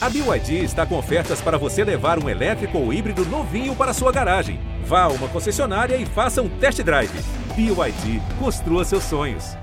A 0.00 0.08
BYD 0.08 0.62
está 0.62 0.86
com 0.86 0.96
ofertas 0.96 1.40
para 1.40 1.58
você 1.58 1.82
levar 1.82 2.22
um 2.22 2.28
elétrico 2.28 2.78
ou 2.78 2.92
híbrido 2.92 3.24
novinho 3.26 3.74
para 3.74 3.92
sua 3.92 4.12
garagem. 4.12 4.60
Vá 4.84 5.02
a 5.02 5.08
uma 5.08 5.26
concessionária 5.26 5.96
e 5.96 6.06
faça 6.06 6.40
um 6.40 6.48
test 6.48 6.80
drive. 6.82 7.10
BYD, 7.56 8.22
construa 8.38 8.84
seus 8.84 9.02
sonhos. 9.02 9.56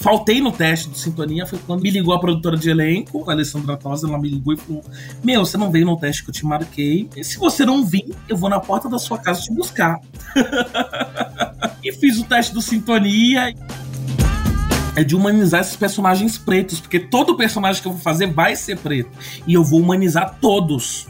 Faltei 0.00 0.38
no 0.38 0.52
teste 0.52 0.90
de 0.90 0.98
sintonia, 0.98 1.46
foi 1.46 1.58
quando 1.60 1.82
me 1.82 1.90
ligou 1.90 2.12
a 2.12 2.20
produtora 2.20 2.58
de 2.58 2.68
elenco, 2.68 3.28
a 3.28 3.32
Alessandra 3.32 3.74
Tosa, 3.74 4.06
ela 4.06 4.18
me 4.18 4.28
ligou 4.28 4.52
e 4.52 4.56
falou: 4.58 4.84
Meu, 5.24 5.44
você 5.44 5.56
não 5.56 5.70
veio 5.70 5.86
no 5.86 5.96
teste 5.96 6.22
que 6.22 6.28
eu 6.28 6.34
te 6.34 6.44
marquei. 6.44 7.08
Se 7.22 7.38
você 7.38 7.64
não 7.64 7.86
vir, 7.86 8.14
eu 8.28 8.36
vou 8.36 8.50
na 8.50 8.60
porta 8.60 8.88
da 8.88 8.98
sua 8.98 9.18
casa 9.18 9.40
te 9.40 9.52
buscar. 9.52 9.98
e 11.82 11.90
fiz 11.92 12.18
o 12.18 12.24
teste 12.24 12.52
do 12.52 12.60
sintonia 12.60 13.54
é 14.98 15.04
de 15.04 15.14
humanizar 15.14 15.60
esses 15.60 15.76
personagens 15.76 16.36
pretos, 16.36 16.80
porque 16.80 16.98
todo 16.98 17.36
personagem 17.36 17.80
que 17.80 17.86
eu 17.86 17.92
vou 17.92 18.00
fazer 18.00 18.26
vai 18.26 18.56
ser 18.56 18.76
preto. 18.78 19.10
E 19.46 19.54
eu 19.54 19.62
vou 19.62 19.80
humanizar 19.80 20.38
todos. 20.40 21.06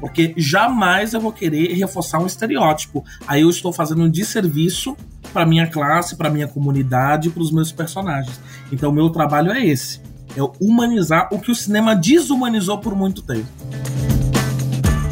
Porque 0.00 0.32
jamais 0.38 1.12
eu 1.12 1.20
vou 1.20 1.30
querer 1.30 1.74
reforçar 1.74 2.18
um 2.18 2.26
estereótipo. 2.26 3.04
Aí 3.26 3.42
eu 3.42 3.50
estou 3.50 3.74
fazendo 3.74 4.04
um 4.04 4.10
desserviço 4.10 4.96
para 5.34 5.44
minha 5.44 5.66
classe, 5.66 6.16
para 6.16 6.30
minha 6.30 6.48
comunidade, 6.48 7.28
para 7.28 7.42
os 7.42 7.50
meus 7.50 7.70
personagens. 7.70 8.40
Então, 8.72 8.90
o 8.90 8.94
meu 8.94 9.10
trabalho 9.10 9.52
é 9.52 9.66
esse: 9.66 10.00
é 10.34 10.40
humanizar 10.58 11.28
o 11.30 11.38
que 11.38 11.50
o 11.50 11.54
cinema 11.54 11.94
desumanizou 11.94 12.78
por 12.78 12.94
muito 12.94 13.20
tempo 13.20 13.46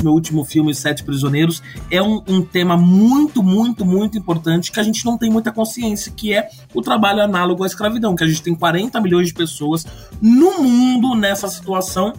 meu 0.05 0.13
último 0.13 0.45
filme, 0.45 0.75
Sete 0.75 1.03
Prisioneiros, 1.03 1.63
é 1.91 2.03
um, 2.03 2.23
um, 2.29 2.43
tema 2.43 2.77
muito, 2.77 3.43
muito, 3.43 3.85
muito 3.85 4.17
importante 4.17 4.71
que 4.71 4.79
a 4.79 4.83
gente 4.83 5.05
não 5.05 5.19
tem 5.19 5.31
muita 5.31 5.51
consciência, 5.51 6.13
que 6.15 6.33
é 6.33 6.49
o 6.73 6.81
trabalho 6.81 7.23
análogo 7.23 7.65
à 7.65 7.67
escravidão, 7.67 8.15
que 8.15 8.23
a 8.23 8.27
gente 8.27 8.43
tem 8.43 8.55
40 8.55 9.01
milhões 9.01 9.29
de 9.29 9.35
pessoas 9.35 9.87
no 10.21 10.63
mundo 10.63 11.15
nessa 11.15 11.49
situação. 11.49 12.13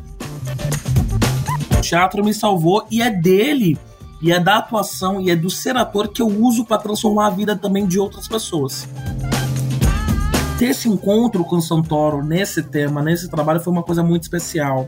O 1.78 1.82
teatro 1.82 2.24
me 2.24 2.34
salvou 2.34 2.86
e 2.90 3.02
é 3.02 3.10
dele, 3.10 3.78
e 4.22 4.32
é 4.32 4.40
da 4.40 4.58
atuação, 4.58 5.22
e 5.22 5.30
é 5.30 5.36
do 5.36 5.50
ser 5.50 5.78
ator 5.78 6.08
que 6.08 6.22
eu 6.22 6.28
uso 6.28 6.66
para 6.66 6.78
transformar 6.78 7.28
a 7.28 7.30
vida 7.30 7.56
também 7.56 7.86
de 7.86 8.00
outras 8.00 8.28
pessoas 8.28 8.88
ter 10.58 10.68
esse 10.68 10.88
encontro 10.88 11.44
com 11.44 11.58
o 11.58 11.62
Santoro 11.62 12.24
nesse 12.24 12.64
tema, 12.64 13.02
nesse 13.02 13.30
trabalho, 13.30 13.60
foi 13.60 13.74
uma 13.74 13.84
coisa 13.84 14.02
muito 14.02 14.24
especial. 14.24 14.88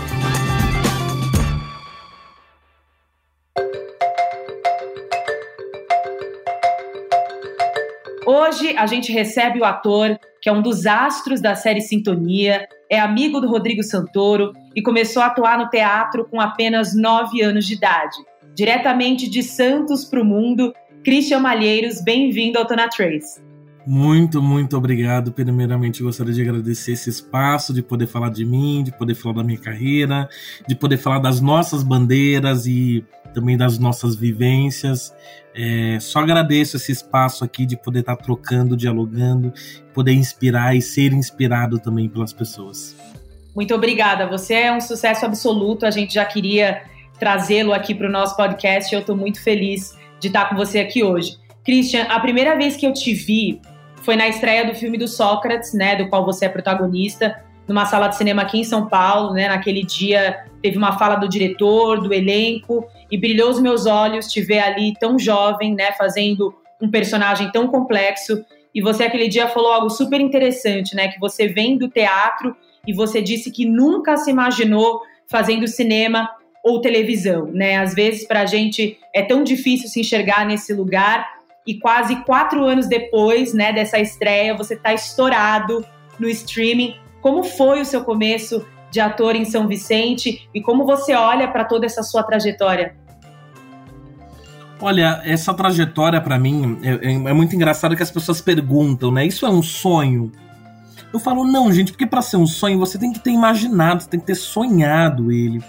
Hoje 8.33 8.77
a 8.77 8.85
gente 8.85 9.11
recebe 9.11 9.59
o 9.59 9.65
ator 9.65 10.17
que 10.41 10.47
é 10.47 10.53
um 10.53 10.61
dos 10.61 10.85
astros 10.85 11.41
da 11.41 11.53
série 11.53 11.81
Sintonia, 11.81 12.65
é 12.89 12.97
amigo 12.97 13.41
do 13.41 13.47
Rodrigo 13.49 13.83
Santoro 13.83 14.53
e 14.73 14.81
começou 14.81 15.21
a 15.21 15.25
atuar 15.25 15.57
no 15.57 15.69
teatro 15.69 16.23
com 16.23 16.39
apenas 16.39 16.95
9 16.95 17.41
anos 17.41 17.65
de 17.67 17.73
idade. 17.73 18.15
Diretamente 18.55 19.29
de 19.29 19.43
Santos 19.43 20.05
para 20.05 20.21
o 20.21 20.25
mundo, 20.25 20.73
Christian 21.03 21.39
Malheiros, 21.39 22.01
bem-vindo 22.01 22.57
ao 22.57 22.65
Tona 22.65 22.87
Trace. 22.87 23.50
Muito, 23.93 24.41
muito 24.41 24.77
obrigado. 24.77 25.33
Primeiramente, 25.33 26.01
gostaria 26.01 26.33
de 26.33 26.41
agradecer 26.41 26.93
esse 26.93 27.09
espaço, 27.09 27.73
de 27.73 27.83
poder 27.83 28.07
falar 28.07 28.29
de 28.29 28.45
mim, 28.45 28.83
de 28.85 28.91
poder 28.93 29.15
falar 29.15 29.35
da 29.35 29.43
minha 29.43 29.59
carreira, 29.59 30.29
de 30.65 30.73
poder 30.75 30.95
falar 30.95 31.19
das 31.19 31.41
nossas 31.41 31.83
bandeiras 31.83 32.65
e 32.65 33.03
também 33.33 33.57
das 33.57 33.77
nossas 33.77 34.15
vivências. 34.15 35.13
É, 35.53 35.97
só 35.99 36.19
agradeço 36.19 36.77
esse 36.77 36.89
espaço 36.89 37.43
aqui 37.43 37.65
de 37.65 37.75
poder 37.75 37.99
estar 37.99 38.15
trocando, 38.15 38.77
dialogando, 38.77 39.51
poder 39.93 40.13
inspirar 40.13 40.73
e 40.73 40.81
ser 40.81 41.11
inspirado 41.11 41.77
também 41.77 42.07
pelas 42.07 42.31
pessoas. 42.31 42.95
Muito 43.53 43.75
obrigada. 43.75 44.25
Você 44.27 44.53
é 44.53 44.71
um 44.71 44.79
sucesso 44.79 45.25
absoluto. 45.25 45.85
A 45.85 45.91
gente 45.91 46.13
já 46.13 46.23
queria 46.23 46.83
trazê-lo 47.19 47.73
aqui 47.73 47.93
para 47.93 48.07
o 48.07 48.11
nosso 48.11 48.37
podcast. 48.37 48.95
Eu 48.95 49.01
estou 49.01 49.17
muito 49.17 49.43
feliz 49.43 49.97
de 50.17 50.27
estar 50.27 50.47
com 50.47 50.55
você 50.55 50.79
aqui 50.79 51.03
hoje. 51.03 51.35
Christian, 51.65 52.03
a 52.03 52.21
primeira 52.21 52.55
vez 52.55 52.77
que 52.77 52.87
eu 52.87 52.93
te 52.93 53.13
vi 53.13 53.59
foi 54.01 54.15
na 54.15 54.27
estreia 54.27 54.65
do 54.65 54.75
filme 54.75 54.97
do 54.97 55.07
Sócrates, 55.07 55.73
né, 55.73 55.95
do 55.95 56.09
qual 56.09 56.25
você 56.25 56.45
é 56.45 56.49
protagonista, 56.49 57.39
numa 57.67 57.85
sala 57.85 58.07
de 58.07 58.17
cinema 58.17 58.41
aqui 58.41 58.59
em 58.59 58.63
São 58.63 58.87
Paulo, 58.87 59.33
né? 59.33 59.47
Naquele 59.47 59.83
dia 59.83 60.43
teve 60.61 60.77
uma 60.77 60.97
fala 60.97 61.15
do 61.15 61.29
diretor, 61.29 62.01
do 62.01 62.13
elenco, 62.13 62.85
e 63.09 63.17
brilhou 63.17 63.49
os 63.49 63.61
meus 63.61 63.85
olhos 63.85 64.27
te 64.27 64.41
ver 64.41 64.59
ali 64.59 64.93
tão 64.99 65.17
jovem, 65.17 65.73
né, 65.73 65.91
fazendo 65.93 66.53
um 66.81 66.89
personagem 66.89 67.51
tão 67.51 67.67
complexo. 67.67 68.43
E 68.73 68.81
você 68.81 69.03
aquele 69.03 69.27
dia 69.27 69.47
falou 69.47 69.71
algo 69.71 69.89
super 69.89 70.19
interessante, 70.19 70.95
né, 70.95 71.07
que 71.07 71.19
você 71.19 71.47
vem 71.47 71.77
do 71.77 71.87
teatro 71.87 72.55
e 72.85 72.93
você 72.93 73.21
disse 73.21 73.51
que 73.51 73.65
nunca 73.65 74.17
se 74.17 74.31
imaginou 74.31 75.01
fazendo 75.29 75.67
cinema 75.67 76.29
ou 76.63 76.81
televisão, 76.81 77.47
né? 77.47 77.77
Às 77.77 77.93
vezes 77.93 78.27
para 78.27 78.41
a 78.41 78.45
gente 78.45 78.97
é 79.13 79.21
tão 79.23 79.43
difícil 79.43 79.87
se 79.87 79.99
enxergar 79.99 80.45
nesse 80.45 80.73
lugar 80.73 81.40
e 81.65 81.79
quase 81.79 82.15
quatro 82.23 82.63
anos 82.63 82.87
depois, 82.87 83.53
né, 83.53 83.71
dessa 83.71 83.99
estreia, 83.99 84.55
você 84.55 84.73
está 84.73 84.93
estourado 84.93 85.85
no 86.19 86.27
streaming. 86.29 86.95
Como 87.21 87.43
foi 87.43 87.81
o 87.81 87.85
seu 87.85 88.03
começo 88.03 88.65
de 88.89 88.99
ator 88.99 89.35
em 89.35 89.45
São 89.45 89.67
Vicente 89.67 90.49
e 90.53 90.61
como 90.61 90.85
você 90.85 91.13
olha 91.13 91.47
para 91.47 91.63
toda 91.63 91.85
essa 91.85 92.03
sua 92.03 92.23
trajetória? 92.23 92.95
Olha, 94.81 95.21
essa 95.23 95.53
trajetória 95.53 96.19
para 96.19 96.39
mim 96.39 96.79
é, 96.81 96.89
é, 96.89 97.13
é, 97.13 97.33
muito 97.33 97.55
engraçado 97.55 97.95
que 97.95 98.01
as 98.01 98.09
pessoas 98.09 98.41
perguntam, 98.41 99.11
né? 99.11 99.25
Isso 99.25 99.45
é 99.45 99.49
um 99.49 99.61
sonho? 99.61 100.31
Eu 101.13 101.19
falo, 101.19 101.45
não, 101.45 101.71
gente, 101.71 101.91
porque 101.91 102.07
para 102.07 102.21
ser 102.21 102.37
um 102.37 102.47
sonho 102.47 102.79
você 102.79 102.97
tem 102.97 103.13
que 103.13 103.19
ter 103.19 103.31
imaginado, 103.31 104.01
você 104.01 104.09
tem 104.09 104.19
que 104.19 104.25
ter 104.25 104.35
sonhado 104.35 105.31
ele. 105.31 105.63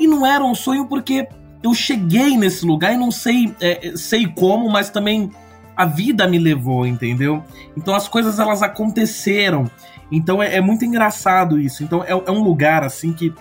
E 0.00 0.06
não 0.06 0.24
era 0.24 0.42
um 0.42 0.54
sonho 0.54 0.86
porque 0.86 1.28
eu 1.64 1.72
cheguei 1.72 2.36
nesse 2.36 2.66
lugar 2.66 2.92
e 2.92 2.98
não 2.98 3.10
sei, 3.10 3.56
é, 3.58 3.88
é 3.88 3.96
sei 3.96 4.26
como, 4.26 4.68
mas 4.70 4.90
também 4.90 5.30
a 5.74 5.86
vida 5.86 6.28
me 6.28 6.38
levou, 6.38 6.86
entendeu? 6.86 7.42
Então 7.74 7.94
as 7.94 8.06
coisas 8.06 8.38
elas 8.38 8.62
aconteceram. 8.62 9.68
Então 10.12 10.42
é, 10.42 10.56
é 10.56 10.60
muito 10.60 10.84
engraçado 10.84 11.58
isso. 11.58 11.82
Então 11.82 12.04
é, 12.04 12.10
é 12.10 12.30
um 12.30 12.44
lugar 12.44 12.84
assim 12.84 13.14
que 13.14 13.32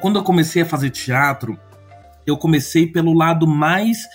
quando 0.00 0.18
eu 0.18 0.22
comecei 0.22 0.62
a 0.62 0.66
fazer 0.66 0.88
teatro, 0.88 1.58
eu 2.26 2.38
comecei 2.38 2.86
pelo 2.86 3.12
lado 3.12 3.46
mais 3.46 4.08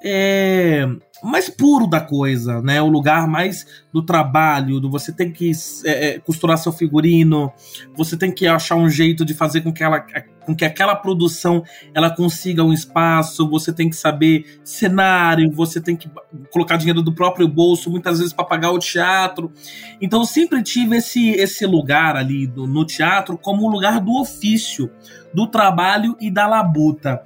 é, 0.00 0.86
mais 1.20 1.48
puro 1.48 1.88
da 1.88 2.00
coisa, 2.00 2.62
né? 2.62 2.80
O 2.80 2.88
lugar 2.88 3.26
mais 3.26 3.66
do 3.92 4.02
trabalho, 4.02 4.78
do 4.78 4.88
você 4.88 5.10
tem 5.10 5.32
que 5.32 5.50
é, 5.84 6.10
é, 6.10 6.18
costurar 6.20 6.58
seu 6.58 6.70
figurino, 6.70 7.52
você 7.96 8.16
tem 8.16 8.30
que 8.30 8.46
achar 8.46 8.76
um 8.76 8.88
jeito 8.88 9.24
de 9.24 9.34
fazer 9.34 9.62
com 9.62 9.72
que, 9.72 9.82
ela, 9.82 10.04
com 10.44 10.54
que 10.54 10.64
aquela 10.64 10.94
produção 10.94 11.62
ela 11.92 12.10
consiga 12.10 12.62
um 12.62 12.72
espaço, 12.72 13.48
você 13.48 13.72
tem 13.72 13.88
que 13.88 13.96
saber 13.96 14.60
cenário, 14.64 15.50
você 15.50 15.80
tem 15.80 15.96
que 15.96 16.10
colocar 16.50 16.76
dinheiro 16.76 17.02
do 17.02 17.12
próprio 17.12 17.48
bolso, 17.48 17.90
muitas 17.90 18.18
vezes 18.18 18.32
para 18.32 18.44
pagar 18.44 18.70
o 18.70 18.78
teatro. 18.78 19.52
Então 20.00 20.20
eu 20.20 20.26
sempre 20.26 20.62
tive 20.62 20.96
esse, 20.96 21.30
esse 21.30 21.66
lugar 21.66 22.16
ali 22.16 22.46
do, 22.46 22.66
no 22.66 22.84
teatro 22.84 23.36
como 23.38 23.66
um 23.66 23.70
lugar 23.70 24.00
do 24.00 24.20
ofício, 24.20 24.90
do 25.32 25.46
trabalho 25.46 26.16
e 26.20 26.30
da 26.30 26.46
labuta. 26.46 27.22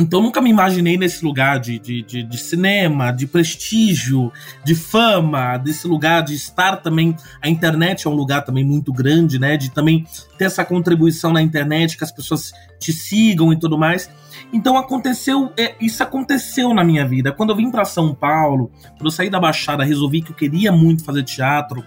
Então 0.00 0.22
nunca 0.22 0.40
me 0.40 0.48
imaginei 0.48 0.96
nesse 0.96 1.24
lugar 1.24 1.58
de, 1.58 1.76
de, 1.76 2.02
de, 2.02 2.22
de, 2.22 2.38
cinema, 2.38 3.10
de 3.10 3.26
prestígio, 3.26 4.32
de 4.64 4.76
fama, 4.76 5.56
desse 5.56 5.88
lugar 5.88 6.22
de 6.22 6.34
estar 6.34 6.76
também. 6.76 7.16
A 7.42 7.48
internet 7.48 8.06
é 8.06 8.10
um 8.10 8.14
lugar 8.14 8.44
também 8.44 8.64
muito 8.64 8.92
grande, 8.92 9.40
né? 9.40 9.56
De 9.56 9.70
também 9.70 10.06
ter 10.38 10.44
essa 10.44 10.64
contribuição 10.64 11.32
na 11.32 11.42
internet, 11.42 11.98
que 11.98 12.04
as 12.04 12.12
pessoas 12.12 12.52
te 12.78 12.92
sigam 12.92 13.52
e 13.52 13.58
tudo 13.58 13.76
mais. 13.76 14.08
Então 14.52 14.76
aconteceu, 14.76 15.52
é, 15.58 15.74
isso 15.80 16.00
aconteceu 16.00 16.72
na 16.72 16.84
minha 16.84 17.06
vida. 17.06 17.32
Quando 17.32 17.50
eu 17.50 17.56
vim 17.56 17.68
para 17.68 17.84
São 17.84 18.14
Paulo, 18.14 18.70
quando 18.96 19.06
eu 19.06 19.10
saí 19.10 19.28
da 19.28 19.40
Baixada, 19.40 19.82
resolvi 19.82 20.22
que 20.22 20.30
eu 20.30 20.36
queria 20.36 20.70
muito 20.70 21.04
fazer 21.04 21.24
teatro. 21.24 21.84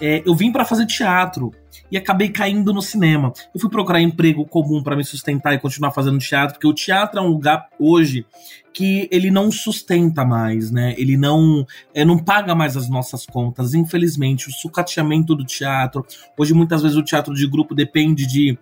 É, 0.00 0.22
eu 0.26 0.34
vim 0.34 0.52
para 0.52 0.64
fazer 0.64 0.86
teatro 0.86 1.52
e 1.90 1.96
acabei 1.96 2.28
caindo 2.28 2.72
no 2.72 2.82
cinema. 2.82 3.32
Eu 3.54 3.60
fui 3.60 3.70
procurar 3.70 4.00
emprego 4.00 4.44
comum 4.44 4.82
para 4.82 4.96
me 4.96 5.04
sustentar 5.04 5.54
e 5.54 5.58
continuar 5.58 5.92
fazendo 5.92 6.18
teatro, 6.18 6.54
porque 6.54 6.66
o 6.66 6.74
teatro 6.74 7.18
é 7.18 7.22
um 7.22 7.28
lugar 7.28 7.68
hoje 7.78 8.26
que 8.72 9.08
ele 9.10 9.30
não 9.30 9.50
sustenta 9.50 10.24
mais, 10.24 10.70
né? 10.70 10.94
Ele 10.98 11.16
não, 11.16 11.64
é, 11.94 12.04
não 12.04 12.18
paga 12.18 12.54
mais 12.54 12.76
as 12.76 12.90
nossas 12.90 13.24
contas. 13.24 13.72
Infelizmente, 13.72 14.48
o 14.48 14.52
sucateamento 14.52 15.34
do 15.34 15.44
teatro. 15.44 16.04
Hoje, 16.36 16.52
muitas 16.52 16.82
vezes, 16.82 16.96
o 16.96 17.02
teatro 17.02 17.32
de 17.32 17.46
grupo 17.46 17.74
depende 17.74 18.26
de 18.26 18.58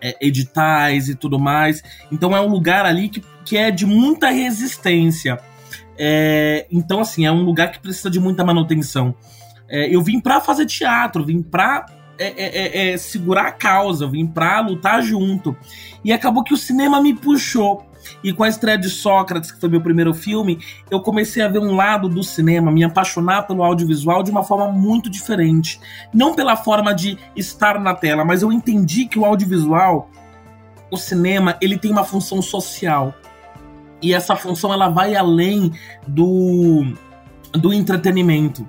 é, 0.00 0.16
editais 0.20 1.10
e 1.10 1.14
tudo 1.14 1.38
mais. 1.38 1.82
Então, 2.10 2.34
é 2.34 2.40
um 2.40 2.48
lugar 2.48 2.86
ali 2.86 3.10
que, 3.10 3.22
que 3.44 3.56
é 3.56 3.70
de 3.70 3.84
muita 3.84 4.30
resistência. 4.30 5.38
É, 5.98 6.66
então, 6.70 7.00
assim, 7.00 7.26
é 7.26 7.32
um 7.32 7.42
lugar 7.42 7.70
que 7.70 7.80
precisa 7.80 8.08
de 8.08 8.18
muita 8.18 8.42
manutenção. 8.44 9.14
É, 9.74 9.92
eu 9.92 10.00
vim 10.00 10.20
para 10.20 10.40
fazer 10.40 10.66
teatro, 10.66 11.24
vim 11.24 11.42
para 11.42 11.86
é, 12.16 12.26
é, 12.26 12.90
é, 12.90 12.92
é, 12.92 12.96
segurar 12.96 13.48
a 13.48 13.50
causa, 13.50 14.06
vim 14.06 14.24
pra 14.24 14.60
lutar 14.60 15.02
junto. 15.02 15.56
E 16.04 16.12
acabou 16.12 16.44
que 16.44 16.54
o 16.54 16.56
cinema 16.56 17.02
me 17.02 17.12
puxou. 17.12 17.84
E 18.22 18.32
com 18.32 18.44
a 18.44 18.48
estreia 18.48 18.78
de 18.78 18.88
Sócrates, 18.88 19.50
que 19.50 19.58
foi 19.58 19.68
meu 19.68 19.80
primeiro 19.80 20.14
filme, 20.14 20.60
eu 20.88 21.00
comecei 21.00 21.42
a 21.42 21.48
ver 21.48 21.58
um 21.58 21.74
lado 21.74 22.08
do 22.08 22.22
cinema, 22.22 22.70
me 22.70 22.84
apaixonar 22.84 23.48
pelo 23.48 23.64
audiovisual 23.64 24.22
de 24.22 24.30
uma 24.30 24.44
forma 24.44 24.70
muito 24.70 25.10
diferente. 25.10 25.80
Não 26.12 26.36
pela 26.36 26.54
forma 26.54 26.94
de 26.94 27.18
estar 27.34 27.80
na 27.80 27.94
tela, 27.94 28.24
mas 28.24 28.42
eu 28.42 28.52
entendi 28.52 29.06
que 29.06 29.18
o 29.18 29.24
audiovisual, 29.24 30.08
o 30.88 30.96
cinema, 30.96 31.56
ele 31.60 31.76
tem 31.76 31.90
uma 31.90 32.04
função 32.04 32.40
social. 32.40 33.12
E 34.00 34.14
essa 34.14 34.36
função 34.36 34.72
ela 34.72 34.88
vai 34.88 35.16
além 35.16 35.72
do, 36.06 36.94
do 37.54 37.72
entretenimento 37.72 38.68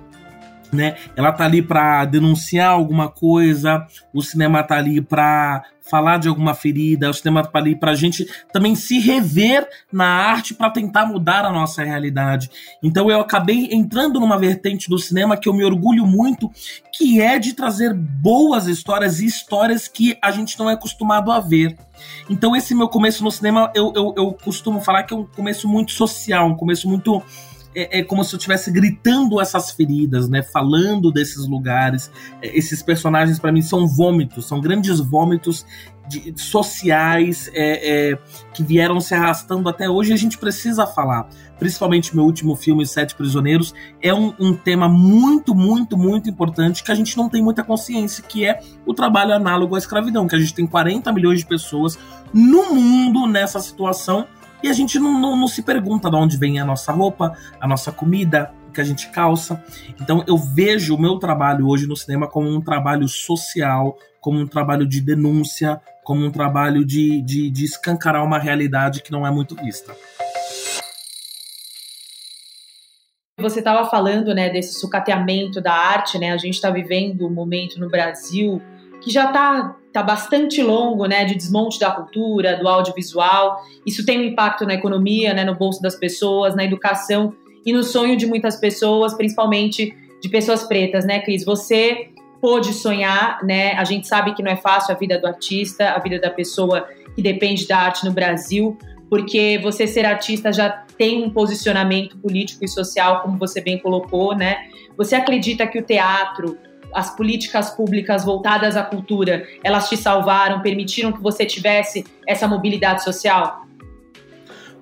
né? 0.72 0.96
Ela 1.14 1.32
tá 1.32 1.44
ali 1.44 1.62
para 1.62 2.04
denunciar 2.04 2.70
alguma 2.70 3.08
coisa, 3.08 3.86
o 4.12 4.22
cinema 4.22 4.62
tá 4.62 4.76
ali 4.76 5.00
para 5.00 5.64
falar 5.88 6.18
de 6.18 6.28
alguma 6.28 6.52
ferida, 6.52 7.08
o 7.08 7.14
cinema 7.14 7.44
tá 7.44 7.58
ali 7.58 7.76
pra 7.76 7.94
gente 7.94 8.26
também 8.52 8.74
se 8.74 8.98
rever 8.98 9.66
na 9.92 10.06
arte 10.06 10.52
para 10.52 10.70
tentar 10.70 11.06
mudar 11.06 11.44
a 11.44 11.52
nossa 11.52 11.84
realidade. 11.84 12.50
Então 12.82 13.10
eu 13.10 13.20
acabei 13.20 13.68
entrando 13.70 14.18
numa 14.18 14.36
vertente 14.36 14.90
do 14.90 14.98
cinema 14.98 15.36
que 15.36 15.48
eu 15.48 15.54
me 15.54 15.64
orgulho 15.64 16.04
muito, 16.04 16.50
que 16.92 17.20
é 17.20 17.38
de 17.38 17.52
trazer 17.52 17.94
boas 17.94 18.66
histórias 18.66 19.20
e 19.20 19.26
histórias 19.26 19.86
que 19.86 20.18
a 20.20 20.30
gente 20.30 20.58
não 20.58 20.68
é 20.68 20.74
acostumado 20.74 21.30
a 21.30 21.38
ver. 21.38 21.76
Então 22.28 22.56
esse 22.56 22.74
meu 22.74 22.88
começo 22.88 23.22
no 23.22 23.30
cinema, 23.30 23.70
eu, 23.74 23.92
eu, 23.94 24.14
eu 24.16 24.32
costumo 24.32 24.80
falar 24.80 25.04
que 25.04 25.14
é 25.14 25.16
um 25.16 25.24
começo 25.24 25.68
muito 25.68 25.92
social, 25.92 26.48
um 26.48 26.56
começo 26.56 26.88
muito 26.88 27.22
é, 27.76 27.98
é 27.98 28.02
como 28.02 28.24
se 28.24 28.34
eu 28.34 28.38
estivesse 28.38 28.70
gritando 28.70 29.38
essas 29.38 29.70
feridas, 29.70 30.28
né? 30.30 30.42
Falando 30.42 31.12
desses 31.12 31.46
lugares. 31.46 32.10
É, 32.40 32.56
esses 32.56 32.82
personagens, 32.82 33.38
para 33.38 33.52
mim, 33.52 33.60
são 33.60 33.86
vômitos, 33.86 34.46
são 34.46 34.60
grandes 34.60 34.98
vômitos 34.98 35.66
de, 36.08 36.32
sociais 36.36 37.50
é, 37.52 38.12
é, 38.12 38.18
que 38.54 38.62
vieram 38.62 39.00
se 39.00 39.14
arrastando 39.14 39.68
até 39.68 39.90
hoje 39.90 40.12
a 40.12 40.16
gente 40.16 40.38
precisa 40.38 40.86
falar. 40.86 41.28
Principalmente 41.58 42.14
meu 42.14 42.24
último 42.24 42.54
filme, 42.54 42.86
Sete 42.86 43.14
Prisioneiros, 43.14 43.74
é 44.00 44.14
um, 44.14 44.32
um, 44.38 44.54
tema 44.54 44.88
muito, 44.88 45.54
muito, 45.54 45.96
muito 45.96 46.28
importante 46.30 46.84
que 46.84 46.92
a 46.92 46.94
gente 46.94 47.16
não 47.16 47.28
tem 47.28 47.42
muita 47.42 47.64
consciência, 47.64 48.22
que 48.22 48.44
é 48.44 48.60
o 48.84 48.94
trabalho 48.94 49.34
análogo 49.34 49.74
à 49.74 49.78
escravidão, 49.78 50.26
que 50.26 50.36
a 50.36 50.38
gente 50.38 50.54
tem 50.54 50.66
40 50.66 51.12
milhões 51.12 51.40
de 51.40 51.46
pessoas 51.46 51.98
no 52.32 52.74
mundo 52.74 53.26
nessa 53.26 53.58
situação 53.58 54.26
e 54.62 54.68
a 54.68 54.72
gente 54.72 54.98
não, 54.98 55.18
não, 55.20 55.36
não 55.36 55.48
se 55.48 55.62
pergunta 55.62 56.10
de 56.10 56.16
onde 56.16 56.36
vem 56.36 56.58
a 56.58 56.64
nossa 56.64 56.92
roupa, 56.92 57.36
a 57.60 57.66
nossa 57.66 57.92
comida, 57.92 58.52
o 58.68 58.72
que 58.72 58.80
a 58.80 58.84
gente 58.84 59.08
calça. 59.08 59.62
Então 60.00 60.24
eu 60.26 60.36
vejo 60.36 60.94
o 60.94 61.00
meu 61.00 61.18
trabalho 61.18 61.68
hoje 61.68 61.86
no 61.86 61.96
cinema 61.96 62.28
como 62.28 62.48
um 62.48 62.60
trabalho 62.60 63.08
social, 63.08 63.96
como 64.20 64.38
um 64.40 64.46
trabalho 64.46 64.86
de 64.86 65.00
denúncia, 65.00 65.80
como 66.02 66.24
um 66.24 66.30
trabalho 66.30 66.84
de, 66.84 67.20
de, 67.22 67.50
de 67.50 67.64
escancarar 67.64 68.24
uma 68.24 68.38
realidade 68.38 69.02
que 69.02 69.12
não 69.12 69.26
é 69.26 69.30
muito 69.30 69.54
vista. 69.56 69.94
Você 73.38 73.58
estava 73.58 73.88
falando, 73.90 74.34
né, 74.34 74.48
desse 74.48 74.80
sucateamento 74.80 75.60
da 75.60 75.72
arte, 75.72 76.18
né? 76.18 76.32
A 76.32 76.38
gente 76.38 76.54
está 76.54 76.70
vivendo 76.70 77.26
um 77.26 77.30
momento 77.30 77.78
no 77.78 77.90
Brasil 77.90 78.62
que 79.06 79.12
já 79.12 79.26
está 79.26 79.76
tá 79.92 80.02
bastante 80.02 80.60
longo, 80.60 81.06
né, 81.06 81.24
de 81.24 81.36
desmonte 81.36 81.78
da 81.78 81.92
cultura, 81.92 82.56
do 82.56 82.66
audiovisual. 82.66 83.62
Isso 83.86 84.04
tem 84.04 84.18
um 84.18 84.24
impacto 84.24 84.66
na 84.66 84.74
economia, 84.74 85.32
né, 85.32 85.44
no 85.44 85.54
bolso 85.54 85.80
das 85.80 85.94
pessoas, 85.94 86.56
na 86.56 86.64
educação 86.64 87.32
e 87.64 87.72
no 87.72 87.84
sonho 87.84 88.16
de 88.16 88.26
muitas 88.26 88.56
pessoas, 88.56 89.14
principalmente 89.14 89.96
de 90.20 90.28
pessoas 90.28 90.64
pretas, 90.64 91.04
né, 91.04 91.20
Cris? 91.20 91.44
Você 91.44 92.08
pôde 92.40 92.72
sonhar, 92.72 93.38
né? 93.44 93.74
A 93.74 93.84
gente 93.84 94.08
sabe 94.08 94.34
que 94.34 94.42
não 94.42 94.50
é 94.50 94.56
fácil 94.56 94.92
a 94.92 94.98
vida 94.98 95.20
do 95.20 95.26
artista, 95.28 95.90
a 95.90 96.00
vida 96.00 96.18
da 96.18 96.30
pessoa 96.30 96.88
que 97.14 97.22
depende 97.22 97.68
da 97.68 97.78
arte 97.78 98.04
no 98.04 98.12
Brasil, 98.12 98.76
porque 99.08 99.60
você 99.62 99.86
ser 99.86 100.04
artista 100.04 100.52
já 100.52 100.68
tem 100.98 101.22
um 101.22 101.30
posicionamento 101.30 102.18
político 102.18 102.64
e 102.64 102.68
social, 102.68 103.22
como 103.22 103.38
você 103.38 103.60
bem 103.60 103.78
colocou, 103.78 104.34
né? 104.34 104.56
Você 104.96 105.14
acredita 105.14 105.64
que 105.64 105.78
o 105.78 105.82
teatro, 105.82 106.58
as 106.96 107.14
políticas 107.14 107.68
públicas 107.68 108.24
voltadas 108.24 108.74
à 108.74 108.82
cultura, 108.82 109.46
elas 109.62 109.86
te 109.86 109.98
salvaram, 109.98 110.62
permitiram 110.62 111.12
que 111.12 111.22
você 111.22 111.44
tivesse 111.44 112.06
essa 112.26 112.48
mobilidade 112.48 113.04
social? 113.04 113.66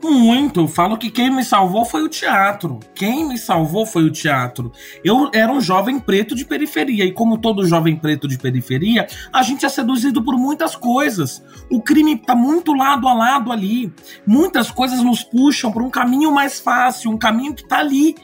Muito. 0.00 0.68
Falo 0.68 0.96
que 0.96 1.10
quem 1.10 1.28
me 1.28 1.42
salvou 1.42 1.84
foi 1.84 2.02
o 2.02 2.08
teatro. 2.08 2.78
Quem 2.94 3.26
me 3.26 3.36
salvou 3.36 3.84
foi 3.84 4.04
o 4.04 4.12
teatro. 4.12 4.70
Eu 5.02 5.30
era 5.32 5.50
um 5.50 5.60
jovem 5.60 5.98
preto 5.98 6.36
de 6.36 6.44
periferia. 6.44 7.04
E 7.04 7.10
como 7.10 7.38
todo 7.38 7.66
jovem 7.66 7.96
preto 7.96 8.28
de 8.28 8.38
periferia, 8.38 9.08
a 9.32 9.42
gente 9.42 9.66
é 9.66 9.68
seduzido 9.68 10.22
por 10.22 10.36
muitas 10.36 10.76
coisas. 10.76 11.42
O 11.70 11.80
crime 11.80 12.14
está 12.14 12.36
muito 12.36 12.74
lado 12.74 13.08
a 13.08 13.14
lado 13.14 13.50
ali. 13.50 13.92
Muitas 14.26 14.70
coisas 14.70 15.02
nos 15.02 15.24
puxam 15.24 15.72
para 15.72 15.82
um 15.82 15.90
caminho 15.90 16.30
mais 16.30 16.60
fácil, 16.60 17.10
um 17.10 17.18
caminho 17.18 17.54
que 17.54 17.62
está 17.62 17.78
ali 17.78 18.14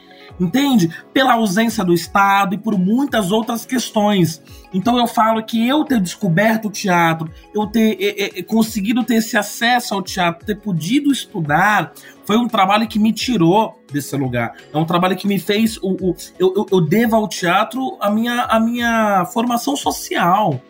entende? 0.41 0.89
Pela 1.13 1.33
ausência 1.33 1.83
do 1.83 1.93
Estado 1.93 2.55
e 2.55 2.57
por 2.57 2.77
muitas 2.77 3.31
outras 3.31 3.65
questões. 3.65 4.41
Então 4.73 4.97
eu 4.97 5.05
falo 5.05 5.43
que 5.43 5.67
eu 5.67 5.83
ter 5.83 5.99
descoberto 5.99 6.65
o 6.67 6.71
teatro, 6.71 7.29
eu 7.53 7.67
ter 7.67 7.97
é, 7.99 8.39
é, 8.39 8.43
conseguido 8.43 9.03
ter 9.03 9.15
esse 9.15 9.37
acesso 9.37 9.93
ao 9.93 10.01
teatro, 10.01 10.45
ter 10.45 10.55
podido 10.55 11.11
estudar, 11.11 11.93
foi 12.25 12.37
um 12.37 12.47
trabalho 12.47 12.87
que 12.87 12.97
me 12.97 13.13
tirou 13.13 13.79
desse 13.91 14.15
lugar. 14.15 14.53
É 14.73 14.77
um 14.77 14.85
trabalho 14.85 15.15
que 15.15 15.27
me 15.27 15.39
fez. 15.39 15.77
O, 15.77 15.91
o 16.09 16.15
eu, 16.39 16.53
eu, 16.55 16.65
eu 16.71 16.81
devo 16.81 17.15
ao 17.15 17.27
teatro 17.27 17.97
a 17.99 18.09
minha, 18.09 18.43
a 18.43 18.59
minha 18.59 19.25
formação 19.25 19.75
social. 19.75 20.61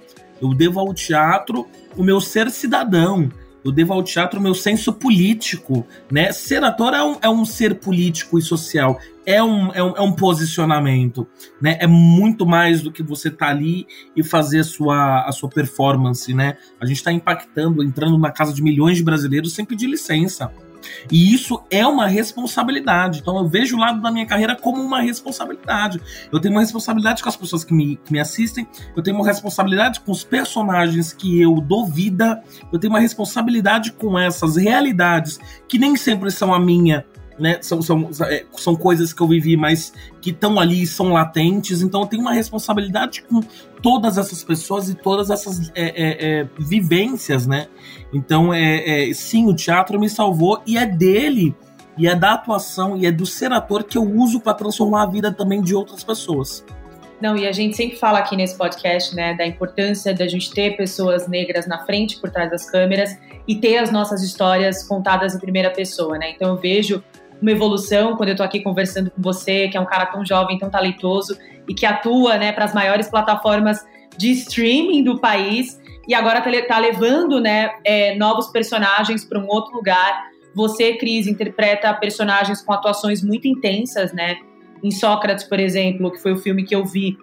Eu 0.42 0.54
devo 0.54 0.80
ao 0.80 0.94
teatro 0.94 1.68
o 1.96 2.04
meu 2.04 2.20
ser 2.20 2.50
cidadão 2.50 3.30
eu 3.64 3.72
devo 3.72 3.94
ao 3.94 4.04
teatro 4.04 4.40
o 4.40 4.44
meu 4.44 4.54
senso 4.54 4.94
político, 4.94 5.86
né? 6.12 6.32
Ser 6.32 6.64
ator 6.64 6.94
é 6.94 7.04
um, 7.04 7.18
é 7.22 7.30
um 7.30 7.46
ser 7.46 7.76
político 7.76 8.40
e 8.40 8.42
social, 8.42 9.00
é 9.26 9.42
um, 9.42 9.72
é 9.74 9.84
um, 9.84 9.98
é 9.98 10.02
um 10.02 10.12
posicionamento, 10.12 11.28
né? 11.62 11.78
É 11.80 11.88
muito 11.88 12.46
mais 12.46 12.82
do 12.82 12.92
que 12.92 13.04
você 13.04 13.30
tá 13.30 13.50
ali 13.50 13.86
e 14.16 14.24
fazer 14.24 14.60
a 14.60 14.64
sua, 14.64 15.28
a 15.28 15.32
sua 15.32 15.50
performance, 15.50 16.34
né? 16.34 16.58
A 16.80 16.86
gente 16.86 16.98
está 16.98 17.12
impactando, 17.12 17.84
entrando 17.84 18.18
na 18.18 18.32
casa 18.32 18.54
de 18.54 18.64
milhões 18.64 18.98
de 18.98 19.04
brasileiros 19.04 19.54
sem 19.54 19.64
pedir 19.64 19.88
licença. 19.88 20.52
E 21.12 21.34
isso 21.34 21.62
é 21.70 21.86
uma 21.86 22.08
responsabilidade. 22.08 23.20
Então 23.20 23.38
eu 23.38 23.48
vejo 23.48 23.76
o 23.76 23.80
lado 23.80 24.02
da 24.02 24.12
minha 24.12 24.26
carreira 24.26 24.56
como 24.56 24.82
uma 24.82 25.02
responsabilidade. 25.02 26.02
Eu 26.32 26.40
tenho 26.40 26.54
uma 26.54 26.62
responsabilidade 26.62 27.22
com 27.22 27.30
as 27.30 27.36
pessoas 27.36 27.64
que 27.64 27.74
me, 27.74 27.98
que 27.98 28.12
me 28.12 28.20
assistem, 28.20 28.68
eu 28.96 29.04
tenho 29.04 29.16
uma 29.16 29.26
responsabilidade 29.26 30.00
com 30.02 30.12
os 30.12 30.24
personagens 30.24 31.14
que 31.14 31.42
eu 31.42 31.56
dou 31.56 31.86
vida, 31.86 32.42
eu 32.72 32.80
tenho 32.80 32.94
uma 32.94 33.00
responsabilidade 33.00 33.92
com 33.94 34.18
essas 34.18 34.56
realidades 34.56 35.40
que 35.68 35.78
nem 35.78 35.96
sempre 35.96 36.32
são 36.32 36.54
a 36.54 36.60
minha, 36.60 37.06
né, 37.42 37.58
são, 37.62 37.82
são, 37.82 38.10
é, 38.26 38.46
são 38.54 38.76
coisas 38.76 39.12
que 39.12 39.22
eu 39.22 39.28
vivi, 39.28 39.58
mas 39.58 39.92
que 40.22 40.30
estão 40.30 40.60
ali, 40.60 40.86
são 40.86 41.12
latentes. 41.12 41.82
Então 41.82 42.02
eu 42.02 42.08
tenho 42.08 42.22
uma 42.22 42.34
responsabilidade 42.34 43.24
com 43.24 43.42
todas 43.82 44.18
essas 44.18 44.44
pessoas 44.44 44.90
e 44.90 44.96
todas 44.96 45.30
essas 45.32 45.72
é, 45.74 45.84
é, 45.86 46.42
é 46.42 46.48
vivências, 46.60 47.48
né? 47.48 47.68
Então, 48.14 48.54
é, 48.54 49.10
é, 49.10 49.14
sim, 49.14 49.48
o 49.48 49.56
teatro 49.56 50.00
me 50.00 50.10
salvou 50.10 50.62
e 50.68 50.78
é 50.78 50.86
dele, 50.86 51.56
e 51.98 52.08
é 52.08 52.16
da 52.16 52.34
atuação, 52.34 52.96
e 52.96 53.06
é 53.06 53.12
do 53.12 53.26
ser 53.26 53.52
ator 53.52 53.84
que 53.84 53.98
eu 53.98 54.04
uso 54.04 54.40
para 54.40 54.54
transformar 54.54 55.04
a 55.04 55.06
vida 55.08 55.32
também 55.32 55.62
de 55.62 55.74
outras 55.74 56.04
pessoas. 56.04 56.64
Não, 57.22 57.38
e 57.38 57.48
a 57.48 57.52
gente 57.52 57.76
sempre 57.76 57.98
fala 57.98 58.18
aqui 58.18 58.36
nesse 58.36 58.58
podcast, 58.58 59.16
né, 59.16 59.36
da 59.36 59.46
importância 59.46 60.14
da 60.14 60.28
gente 60.28 60.52
ter 60.52 60.76
pessoas 60.76 61.28
negras 61.28 61.68
na 61.68 61.86
frente, 61.86 62.20
por 62.20 62.32
trás 62.32 62.50
das 62.50 62.70
câmeras, 62.70 63.16
e 63.48 63.56
ter 63.56 63.78
as 63.78 63.92
nossas 63.92 64.24
histórias 64.24 64.84
contadas 64.84 65.36
em 65.36 65.40
primeira 65.40 65.70
pessoa, 65.70 66.18
né? 66.18 66.32
Então 66.32 66.50
eu 66.50 66.58
vejo 66.58 67.04
uma 67.42 67.52
evolução 67.52 68.16
quando 68.16 68.30
eu 68.30 68.36
tô 68.36 68.44
aqui 68.44 68.62
conversando 68.62 69.10
com 69.12 69.22
você, 69.22 69.68
que 69.68 69.78
é 69.78 69.80
um 69.80 69.86
cara 69.86 70.06
tão 70.06 70.26
jovem, 70.26 70.58
tão 70.58 70.70
talentoso 70.70 71.38
e 71.68 71.74
que 71.74 71.86
atua, 71.86 72.38
né, 72.38 72.52
para 72.52 72.66
as 72.66 72.74
maiores 72.74 73.10
plataformas 73.10 73.84
de 74.18 74.32
streaming 74.32 75.04
do 75.04 75.20
país 75.20 75.80
e 76.08 76.14
agora 76.14 76.42
tá, 76.42 76.52
tá 76.68 76.78
levando, 76.80 77.40
né, 77.40 77.72
é, 77.84 78.16
novos 78.16 78.48
personagens 78.48 79.26
para 79.26 79.40
um 79.40 79.48
outro 79.48 79.76
lugar. 79.76 80.30
Você, 80.56 80.98
Cris, 80.98 81.28
interpreta 81.28 81.94
personagens 81.94 82.62
com 82.62 82.74
atuações 82.74 83.24
muito 83.24 83.48
intensas, 83.48 84.12
né? 84.12 84.36
Em 84.84 84.92
Sócrates, 84.92 85.46
por 85.46 85.60
exemplo, 85.60 86.12
que 86.12 86.22
foi 86.22 86.34
o 86.34 86.38
filme 86.38 86.64
que 86.64 86.76
eu 86.76 86.86
vi, 86.86 87.18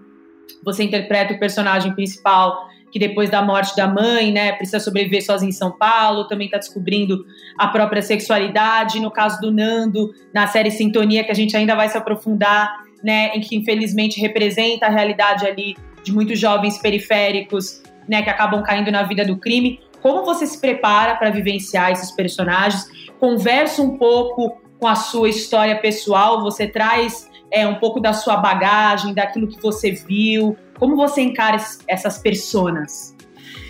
Você 0.65 0.83
interpreta 0.83 1.35
o 1.35 1.39
personagem 1.39 1.93
principal 1.93 2.69
que 2.91 2.99
depois 2.99 3.31
da 3.31 3.43
morte 3.43 3.77
da 3.77 3.87
mãe, 3.87 4.33
né, 4.33 4.53
precisa 4.53 4.81
sobreviver 4.81 5.25
sozinho 5.25 5.51
em 5.51 5.53
São 5.53 5.71
Paulo, 5.71 6.27
também 6.27 6.47
está 6.47 6.59
descobrindo 6.59 7.25
a 7.59 7.69
própria 7.69 8.03
sexualidade. 8.03 9.01
No 9.01 9.11
caso 9.11 9.41
do 9.41 9.53
Nando, 9.53 10.13
na 10.33 10.47
série 10.47 10.71
Sintonia, 10.71 11.25
que 11.25 11.31
a 11.31 11.35
gente 11.35 11.57
ainda 11.57 11.75
vai 11.75 11.89
se 11.89 11.99
aprofundar, 11.99 12.85
né, 13.03 13.31
em 13.35 13.41
que 13.41 13.57
infelizmente 13.57 14.21
representa 14.21 14.87
a 14.87 14.91
realidade 14.91 15.47
ali 15.47 15.77
de 16.03 16.13
muitos 16.13 16.39
jovens 16.39 16.79
periféricos, 16.79 17.83
né, 18.09 18.23
que 18.23 18.31
acabam 18.31 18.63
caindo 18.63 18.91
na 18.91 19.03
vida 19.03 19.25
do 19.25 19.37
crime. 19.37 19.81
Como 20.01 20.25
você 20.25 20.47
se 20.47 20.61
prepara 20.61 21.17
para 21.17 21.31
vivenciar 21.31 21.91
esses 21.91 22.11
personagens? 22.11 22.87
Conversa 23.19 23.83
um 23.83 23.99
pouco 23.99 24.61
com 24.79 24.87
a 24.87 24.95
sua 24.95 25.29
história 25.29 25.77
pessoal, 25.77 26.41
você 26.41 26.67
traz 26.67 27.28
é, 27.51 27.67
um 27.67 27.77
pouco 27.77 28.01
da 28.01 28.13
sua 28.13 28.37
bagagem, 28.37 29.15
daquilo 29.15 29.49
que 29.49 29.61
você 29.61 29.93
viu, 29.93 30.57
como 30.79 30.97
você 30.97 31.23
encara 31.23 31.59
essas 31.87 32.19
personas? 32.19 33.17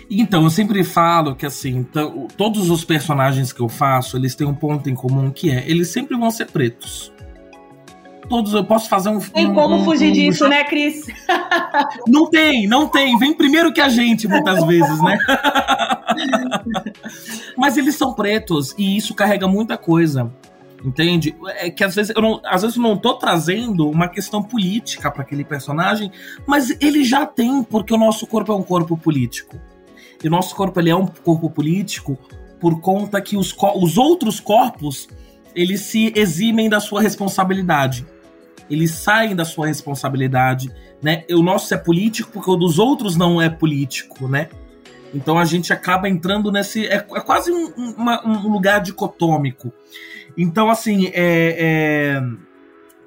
Então, 0.09 0.43
eu 0.43 0.49
sempre 0.49 0.83
falo 0.83 1.35
que 1.35 1.45
assim, 1.45 1.77
então, 1.77 2.27
todos 2.35 2.69
os 2.69 2.83
personagens 2.83 3.53
que 3.53 3.61
eu 3.61 3.69
faço, 3.69 4.17
eles 4.17 4.33
têm 4.33 4.47
um 4.47 4.55
ponto 4.55 4.89
em 4.89 4.95
comum 4.95 5.29
que 5.29 5.51
é, 5.51 5.69
eles 5.69 5.89
sempre 5.89 6.17
vão 6.17 6.31
ser 6.31 6.47
pretos. 6.47 7.13
Todos, 8.27 8.53
eu 8.53 8.63
posso 8.63 8.87
fazer 8.87 9.09
um. 9.09 9.19
Tem 9.19 9.51
como 9.51 9.77
um, 9.77 9.83
fugir 9.83 10.11
um, 10.11 10.13
disso, 10.13 10.45
um... 10.45 10.49
né, 10.49 10.63
Cris? 10.63 11.07
Não 12.07 12.29
tem, 12.29 12.67
não 12.67 12.87
tem. 12.87 13.17
Vem 13.17 13.33
primeiro 13.33 13.73
que 13.73 13.81
a 13.81 13.89
gente, 13.89 14.27
muitas 14.27 14.63
vezes, 14.65 15.01
né? 15.01 15.17
Mas 17.57 17.75
eles 17.75 17.95
são 17.95 18.13
pretos 18.13 18.75
e 18.77 18.97
isso 18.97 19.15
carrega 19.15 19.47
muita 19.47 19.77
coisa. 19.77 20.31
Entende? 20.83 21.35
É 21.57 21.69
que 21.69 21.83
às 21.83 21.95
vezes 21.95 22.15
eu 22.15 22.21
não, 22.21 22.41
às 22.45 22.61
vezes 22.61 22.77
eu 22.77 22.83
não 22.83 22.95
tô 22.95 23.15
trazendo 23.15 23.89
uma 23.89 24.07
questão 24.07 24.41
política 24.41 25.11
para 25.11 25.23
aquele 25.23 25.43
personagem, 25.43 26.11
mas 26.47 26.75
ele 26.79 27.03
já 27.03 27.25
tem, 27.25 27.63
porque 27.63 27.93
o 27.93 27.97
nosso 27.97 28.25
corpo 28.25 28.51
é 28.51 28.55
um 28.55 28.63
corpo 28.63 28.97
político. 28.97 29.59
E 30.23 30.27
o 30.27 30.31
nosso 30.31 30.55
corpo 30.55 30.79
ele 30.79 30.89
é 30.89 30.95
um 30.95 31.05
corpo 31.05 31.49
político 31.49 32.17
por 32.59 32.79
conta 32.81 33.21
que 33.21 33.35
os, 33.35 33.55
os 33.75 33.97
outros 33.97 34.39
corpos 34.39 35.07
eles 35.55 35.81
se 35.81 36.13
eximem 36.15 36.69
da 36.69 36.79
sua 36.79 37.01
responsabilidade. 37.01 38.05
Eles 38.69 38.91
saem 38.91 39.35
da 39.35 39.43
sua 39.43 39.67
responsabilidade, 39.67 40.71
né? 41.01 41.23
O 41.31 41.41
nosso 41.41 41.73
é 41.73 41.77
político 41.77 42.31
porque 42.31 42.51
o 42.51 42.55
dos 42.55 42.77
outros 42.77 43.15
não 43.15 43.41
é 43.41 43.49
político, 43.49 44.27
né? 44.27 44.49
Então 45.13 45.37
a 45.37 45.45
gente 45.45 45.73
acaba 45.73 46.07
entrando 46.07 46.51
nesse. 46.51 46.85
É, 46.85 46.95
é 46.97 47.21
quase 47.21 47.51
um, 47.51 47.73
uma, 47.97 48.25
um 48.25 48.51
lugar 48.51 48.79
dicotômico. 48.79 49.73
Então, 50.37 50.69
assim, 50.69 51.07
é, 51.07 51.11
é, 51.15 52.23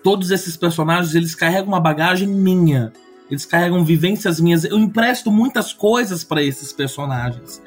todos 0.02 0.31
esses 0.31 0.57
personagens, 0.57 1.14
eles 1.14 1.35
carregam 1.35 1.69
uma 1.69 1.81
bagagem 1.81 2.29
minha. 2.29 2.93
Eles 3.31 3.47
carregam 3.47 3.85
vivências 3.85 4.41
minhas. 4.41 4.64
Eu 4.64 4.79
empresto 4.79 5.31
muitas 5.31 5.73
coisas 5.73 6.23
para 6.23 6.43
esses 6.43 6.73
personagens. 6.73 7.62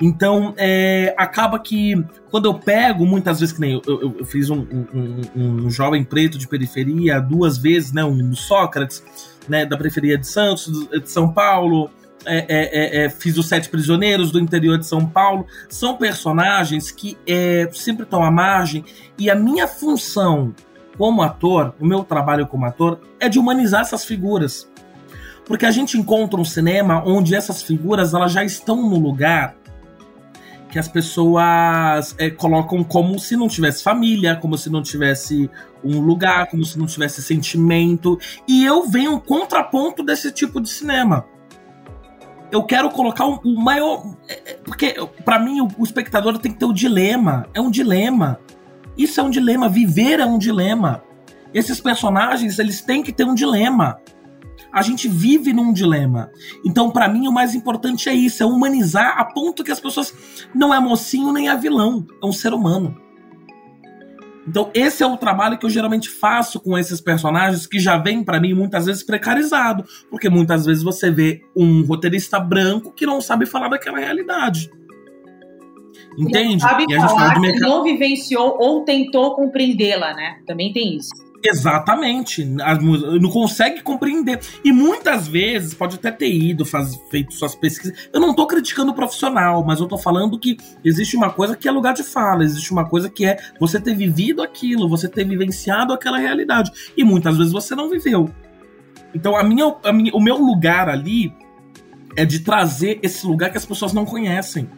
Então, 0.00 0.54
é, 0.56 1.14
acaba 1.16 1.58
que 1.58 2.04
quando 2.30 2.46
eu 2.46 2.54
pego, 2.54 3.06
muitas 3.06 3.38
vezes, 3.38 3.54
que 3.54 3.60
nem 3.60 3.74
eu, 3.74 3.82
eu, 3.86 4.16
eu 4.18 4.24
fiz 4.24 4.50
um, 4.50 4.66
um, 4.92 5.20
um, 5.36 5.70
jovem 5.70 6.02
preto 6.02 6.36
de 6.36 6.48
periferia 6.48 7.20
duas 7.20 7.56
vezes, 7.56 7.92
né? 7.92 8.04
Um 8.04 8.34
Sócrates, 8.34 9.04
né? 9.48 9.64
Da 9.64 9.76
periferia 9.76 10.18
de 10.18 10.26
Santos, 10.26 10.88
de 10.88 11.08
São 11.08 11.32
Paulo. 11.32 11.90
É, 12.26 12.38
é, 12.38 12.46
é, 12.48 13.04
é, 13.04 13.10
fiz 13.10 13.36
os 13.36 13.46
Sete 13.46 13.68
Prisioneiros 13.68 14.30
do 14.30 14.38
interior 14.38 14.78
de 14.78 14.86
São 14.86 15.06
Paulo. 15.06 15.46
São 15.68 15.96
personagens 15.96 16.90
que 16.90 17.18
é, 17.26 17.68
sempre 17.72 18.04
estão 18.04 18.22
à 18.22 18.30
margem. 18.30 18.84
E 19.18 19.30
a 19.30 19.34
minha 19.34 19.66
função 19.66 20.54
como 20.96 21.22
ator, 21.22 21.74
o 21.80 21.86
meu 21.86 22.04
trabalho 22.04 22.46
como 22.46 22.64
ator, 22.64 23.00
é 23.18 23.28
de 23.28 23.38
humanizar 23.38 23.82
essas 23.82 24.04
figuras. 24.04 24.70
Porque 25.44 25.66
a 25.66 25.70
gente 25.70 25.98
encontra 25.98 26.40
um 26.40 26.44
cinema 26.44 27.02
onde 27.04 27.34
essas 27.34 27.62
figuras 27.62 28.14
elas 28.14 28.32
já 28.32 28.44
estão 28.44 28.76
no 28.88 28.98
lugar 28.98 29.56
que 30.70 30.78
as 30.78 30.88
pessoas 30.88 32.16
é, 32.18 32.30
colocam 32.30 32.82
como 32.82 33.16
se 33.16 33.36
não 33.36 33.46
tivesse 33.46 33.80
família, 33.80 34.34
como 34.34 34.58
se 34.58 34.68
não 34.68 34.82
tivesse 34.82 35.48
um 35.84 36.00
lugar, 36.00 36.48
como 36.48 36.64
se 36.64 36.76
não 36.76 36.84
tivesse 36.84 37.22
sentimento. 37.22 38.18
E 38.48 38.64
eu 38.64 38.84
venho 38.88 39.12
um 39.12 39.20
contraponto 39.20 40.02
desse 40.02 40.32
tipo 40.32 40.60
de 40.60 40.68
cinema 40.68 41.26
eu 42.54 42.62
quero 42.62 42.88
colocar 42.88 43.26
o, 43.26 43.40
o 43.44 43.60
maior. 43.60 44.14
É, 44.28 44.52
é, 44.52 44.54
porque, 44.54 44.94
para 45.24 45.40
mim, 45.40 45.60
o, 45.60 45.68
o, 45.76 45.82
espectador 45.82 46.38
tem 46.38 46.52
que 46.52 46.58
ter 46.58 46.64
o 46.64 46.72
dilema. 46.72 47.48
É 47.52 47.60
um 47.60 47.68
dilema. 47.68 48.38
Isso 48.96 49.20
é 49.20 49.24
um 49.24 49.30
dilema. 49.30 49.68
Viver 49.68 50.20
é 50.20 50.24
um 50.24 50.38
dilema. 50.38 51.02
Esses 51.52 51.80
personagens, 51.80 52.60
eles 52.60 52.80
têm 52.80 53.02
que 53.02 53.12
ter 53.12 53.24
um 53.24 53.34
dilema. 53.34 53.98
A 54.72 54.82
gente 54.82 55.08
vive 55.08 55.52
num 55.52 55.72
dilema. 55.72 56.30
Então, 56.64 56.90
para 56.90 57.08
mim, 57.08 57.26
o 57.26 57.32
mais 57.32 57.56
importante 57.56 58.08
é 58.08 58.14
isso: 58.14 58.40
é 58.40 58.46
humanizar 58.46 59.18
a 59.18 59.24
ponto 59.24 59.64
que 59.64 59.72
as 59.72 59.80
pessoas. 59.80 60.14
Não 60.54 60.72
é 60.72 60.78
mocinho 60.78 61.32
nem 61.32 61.48
é 61.48 61.56
vilão. 61.56 62.06
É 62.22 62.26
um 62.26 62.32
ser 62.32 62.54
humano. 62.54 63.03
Então, 64.46 64.70
esse 64.74 65.02
é 65.02 65.06
o 65.06 65.16
trabalho 65.16 65.58
que 65.58 65.64
eu 65.64 65.70
geralmente 65.70 66.08
faço 66.08 66.60
com 66.60 66.76
esses 66.76 67.00
personagens 67.00 67.66
que 67.66 67.78
já 67.78 67.96
vem 67.96 68.22
para 68.22 68.38
mim 68.38 68.52
muitas 68.52 68.86
vezes 68.86 69.02
precarizado, 69.02 69.84
porque 70.10 70.28
muitas 70.28 70.66
vezes 70.66 70.82
você 70.82 71.10
vê 71.10 71.42
um 71.56 71.82
roteirista 71.82 72.38
branco 72.38 72.92
que 72.92 73.06
não 73.06 73.20
sabe 73.20 73.46
falar 73.46 73.68
daquela 73.68 73.98
realidade. 73.98 74.70
Entende? 76.18 76.62
Não 76.62 76.68
sabe 76.68 76.84
e 76.88 76.96
falar, 76.96 77.40
que 77.40 77.58
não 77.58 77.82
vivenciou 77.82 78.56
ou 78.60 78.84
tentou 78.84 79.34
compreendê-la, 79.34 80.14
né? 80.14 80.40
Também 80.46 80.72
tem 80.72 80.96
isso. 80.96 81.23
Exatamente. 81.44 82.42
Não 82.44 83.30
consegue 83.30 83.82
compreender. 83.82 84.40
E 84.64 84.72
muitas 84.72 85.28
vezes, 85.28 85.74
pode 85.74 85.96
até 85.96 86.10
ter 86.10 86.32
ido, 86.32 86.64
faz, 86.64 86.96
feito 87.10 87.34
suas 87.34 87.54
pesquisas. 87.54 88.08
Eu 88.12 88.20
não 88.20 88.30
estou 88.30 88.46
criticando 88.46 88.92
o 88.92 88.94
profissional, 88.94 89.62
mas 89.62 89.78
eu 89.78 89.84
estou 89.84 89.98
falando 89.98 90.38
que 90.38 90.56
existe 90.82 91.16
uma 91.16 91.30
coisa 91.30 91.54
que 91.54 91.68
é 91.68 91.70
lugar 91.70 91.92
de 91.92 92.02
fala, 92.02 92.42
existe 92.42 92.72
uma 92.72 92.88
coisa 92.88 93.10
que 93.10 93.26
é 93.26 93.36
você 93.60 93.78
ter 93.78 93.94
vivido 93.94 94.42
aquilo, 94.42 94.88
você 94.88 95.06
ter 95.06 95.24
vivenciado 95.24 95.92
aquela 95.92 96.18
realidade. 96.18 96.72
E 96.96 97.04
muitas 97.04 97.36
vezes 97.36 97.52
você 97.52 97.74
não 97.74 97.90
viveu. 97.90 98.30
Então, 99.14 99.36
a 99.36 99.44
minha, 99.44 99.74
a 99.84 99.92
minha, 99.92 100.12
o 100.14 100.20
meu 100.20 100.38
lugar 100.38 100.88
ali 100.88 101.32
é 102.16 102.24
de 102.24 102.40
trazer 102.40 102.98
esse 103.02 103.26
lugar 103.26 103.50
que 103.50 103.58
as 103.58 103.66
pessoas 103.66 103.92
não 103.92 104.04
conhecem 104.04 104.68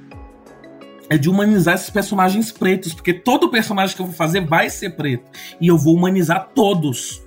é 1.09 1.17
de 1.17 1.29
humanizar 1.29 1.75
esses 1.75 1.91
personagens 1.91 2.51
pretos, 2.51 2.93
porque 2.93 3.13
todo 3.13 3.51
personagem 3.51 3.95
que 3.95 4.03
eu 4.03 4.07
vou 4.07 4.15
fazer 4.15 4.45
vai 4.45 4.69
ser 4.71 4.91
preto. 4.91 5.31
E 5.61 5.69
eu 5.69 5.79
vou 5.79 5.95
humanizar 5.95 6.49
todos. 6.55 7.23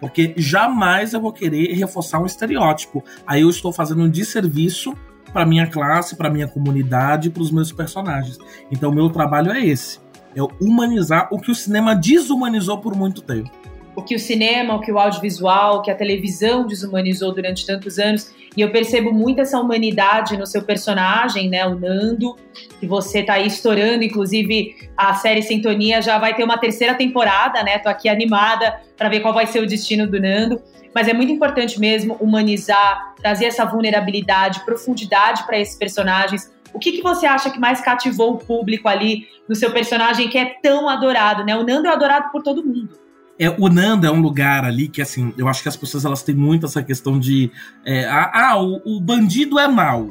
Porque 0.00 0.32
jamais 0.36 1.12
eu 1.12 1.20
vou 1.20 1.32
querer 1.32 1.74
reforçar 1.74 2.20
um 2.20 2.26
estereótipo. 2.26 3.04
Aí 3.26 3.42
eu 3.42 3.50
estou 3.50 3.72
fazendo 3.72 4.02
um 4.02 4.08
desserviço 4.08 4.94
para 5.32 5.46
minha 5.46 5.66
classe, 5.66 6.16
para 6.16 6.30
minha 6.30 6.48
comunidade, 6.48 7.30
para 7.30 7.42
os 7.42 7.50
meus 7.50 7.70
personagens. 7.70 8.38
Então 8.70 8.90
meu 8.90 9.10
trabalho 9.10 9.52
é 9.52 9.64
esse, 9.64 10.00
é 10.34 10.42
humanizar 10.60 11.28
o 11.30 11.38
que 11.38 11.50
o 11.50 11.54
cinema 11.54 11.94
desumanizou 11.94 12.78
por 12.78 12.96
muito 12.96 13.22
tempo 13.22 13.59
o 14.00 14.02
que 14.02 14.14
o 14.14 14.18
cinema, 14.18 14.74
o 14.74 14.80
que 14.80 14.90
o 14.90 14.98
audiovisual, 14.98 15.76
o 15.76 15.82
que 15.82 15.90
a 15.90 15.94
televisão 15.94 16.66
desumanizou 16.66 17.34
durante 17.34 17.66
tantos 17.66 17.98
anos. 17.98 18.34
E 18.56 18.60
eu 18.60 18.70
percebo 18.70 19.12
muito 19.12 19.40
essa 19.40 19.60
humanidade 19.60 20.36
no 20.36 20.46
seu 20.46 20.62
personagem, 20.62 21.48
né, 21.48 21.64
o 21.66 21.78
Nando, 21.78 22.34
que 22.80 22.86
você 22.86 23.22
tá 23.22 23.34
aí 23.34 23.46
estourando, 23.46 24.02
inclusive 24.02 24.74
a 24.96 25.14
série 25.14 25.42
Sintonia 25.42 26.02
já 26.02 26.18
vai 26.18 26.34
ter 26.34 26.42
uma 26.42 26.58
terceira 26.58 26.94
temporada, 26.94 27.62
né? 27.62 27.78
Tô 27.78 27.88
aqui 27.88 28.08
animada 28.08 28.80
para 28.96 29.08
ver 29.08 29.20
qual 29.20 29.32
vai 29.32 29.46
ser 29.46 29.62
o 29.62 29.66
destino 29.66 30.06
do 30.06 30.20
Nando. 30.20 30.60
Mas 30.92 31.06
é 31.06 31.12
muito 31.12 31.30
importante 31.30 31.78
mesmo 31.78 32.16
humanizar, 32.20 33.14
trazer 33.22 33.44
essa 33.44 33.64
vulnerabilidade, 33.64 34.64
profundidade 34.64 35.44
para 35.44 35.58
esses 35.58 35.76
personagens. 35.76 36.50
O 36.74 36.80
que, 36.80 36.92
que 36.92 37.02
você 37.02 37.26
acha 37.26 37.50
que 37.50 37.60
mais 37.60 37.80
cativou 37.80 38.32
o 38.32 38.38
público 38.38 38.88
ali 38.88 39.28
no 39.48 39.54
seu 39.54 39.70
personagem 39.70 40.28
que 40.28 40.36
é 40.36 40.46
tão 40.60 40.88
adorado, 40.88 41.44
né? 41.44 41.56
O 41.56 41.64
Nando 41.64 41.86
é 41.86 41.92
adorado 41.92 42.30
por 42.32 42.42
todo 42.42 42.64
mundo. 42.64 43.09
É, 43.40 43.48
o 43.48 43.70
Nanda 43.70 44.06
é 44.06 44.10
um 44.10 44.20
lugar 44.20 44.66
ali 44.66 44.86
que, 44.86 45.00
assim, 45.00 45.32
eu 45.38 45.48
acho 45.48 45.62
que 45.62 45.68
as 45.70 45.76
pessoas 45.76 46.04
elas 46.04 46.22
têm 46.22 46.34
muito 46.34 46.66
essa 46.66 46.82
questão 46.82 47.18
de. 47.18 47.50
É, 47.86 48.06
ah, 48.06 48.58
o, 48.60 48.82
o, 48.84 49.00
bandido 49.00 49.58
é 49.58 49.66
mau. 49.66 50.10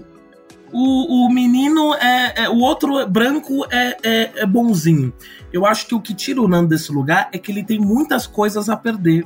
O, 0.74 1.26
o 1.26 1.30
menino 1.32 1.94
é, 1.94 2.46
é, 2.46 2.50
O 2.50 2.58
outro 2.58 3.08
branco 3.08 3.68
é, 3.70 3.98
é, 4.02 4.32
é, 4.36 4.46
bonzinho. 4.48 5.14
Eu 5.54 5.64
acho 5.64 5.86
que 5.86 5.94
o 5.94 6.02
que 6.02 6.16
tira 6.16 6.42
o 6.42 6.48
Nanda 6.48 6.70
desse 6.70 6.92
lugar 6.92 7.30
é 7.32 7.38
que 7.38 7.52
ele 7.52 7.64
tem 7.64 7.78
muitas 7.78 8.26
coisas 8.26 8.68
a 8.68 8.76
perder. 8.76 9.24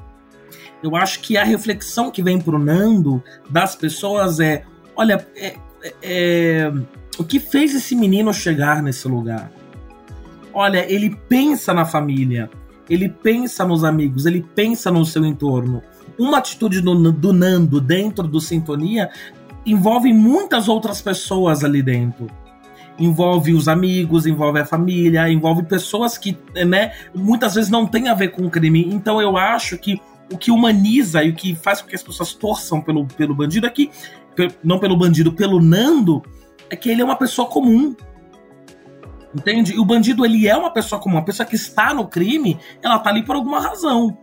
Eu 0.83 0.97
acho 0.97 1.21
que 1.21 1.37
a 1.37 1.45
reflexão 1.45 2.11
que 2.11 2.21
vem 2.21 2.41
pro 2.41 2.59
Nando 2.59 3.23
das 3.49 3.73
pessoas 3.73 4.41
é: 4.41 4.65
olha, 4.97 5.25
é, 5.33 5.55
é, 6.01 6.73
o 7.17 7.23
que 7.23 7.39
fez 7.39 7.73
esse 7.73 7.95
menino 7.95 8.33
chegar 8.33 8.83
nesse 8.83 9.07
lugar? 9.07 9.49
Olha, 10.53 10.85
ele 10.91 11.17
pensa 11.29 11.73
na 11.73 11.85
família 11.85 12.49
ele 12.89 13.09
pensa 13.09 13.65
nos 13.65 13.83
amigos, 13.83 14.25
ele 14.25 14.45
pensa 14.55 14.91
no 14.91 15.05
seu 15.05 15.25
entorno. 15.25 15.81
Uma 16.17 16.37
atitude 16.37 16.81
do, 16.81 17.11
do 17.11 17.33
Nando 17.33 17.79
dentro 17.79 18.27
do 18.27 18.39
Sintonia 18.39 19.09
envolve 19.65 20.11
muitas 20.13 20.67
outras 20.67 21.01
pessoas 21.01 21.63
ali 21.63 21.81
dentro 21.81 22.27
envolve 22.97 23.53
os 23.53 23.67
amigos, 23.67 24.25
envolve 24.25 24.59
a 24.59 24.65
família, 24.65 25.29
envolve 25.29 25.63
pessoas 25.63 26.17
que, 26.17 26.37
né, 26.65 26.93
muitas 27.13 27.55
vezes 27.55 27.69
não 27.69 27.85
tem 27.85 28.07
a 28.07 28.13
ver 28.13 28.29
com 28.29 28.45
o 28.45 28.49
crime. 28.49 28.87
Então 28.91 29.21
eu 29.21 29.37
acho 29.37 29.77
que 29.77 29.99
o 30.31 30.37
que 30.37 30.51
humaniza 30.51 31.23
e 31.23 31.29
o 31.29 31.35
que 31.35 31.55
faz 31.55 31.81
com 31.81 31.87
que 31.87 31.95
as 31.95 32.03
pessoas 32.03 32.33
torçam 32.33 32.81
pelo, 32.81 33.05
pelo 33.05 33.35
bandido 33.35 33.67
é 33.67 33.69
que, 33.69 33.89
não 34.63 34.79
pelo 34.79 34.97
bandido, 34.97 35.33
pelo 35.33 35.59
Nando, 35.61 36.23
é 36.69 36.75
que 36.75 36.89
ele 36.89 37.01
é 37.01 37.05
uma 37.05 37.15
pessoa 37.15 37.47
comum. 37.47 37.95
Entende? 39.35 39.73
E 39.73 39.79
o 39.79 39.85
bandido, 39.85 40.25
ele 40.25 40.47
é 40.47 40.55
uma 40.55 40.71
pessoa 40.71 41.01
comum. 41.01 41.17
A 41.17 41.23
pessoa 41.23 41.45
que 41.45 41.55
está 41.55 41.93
no 41.93 42.07
crime, 42.07 42.59
ela 42.81 42.99
tá 42.99 43.09
ali 43.09 43.23
por 43.23 43.35
alguma 43.35 43.59
razão. 43.59 44.17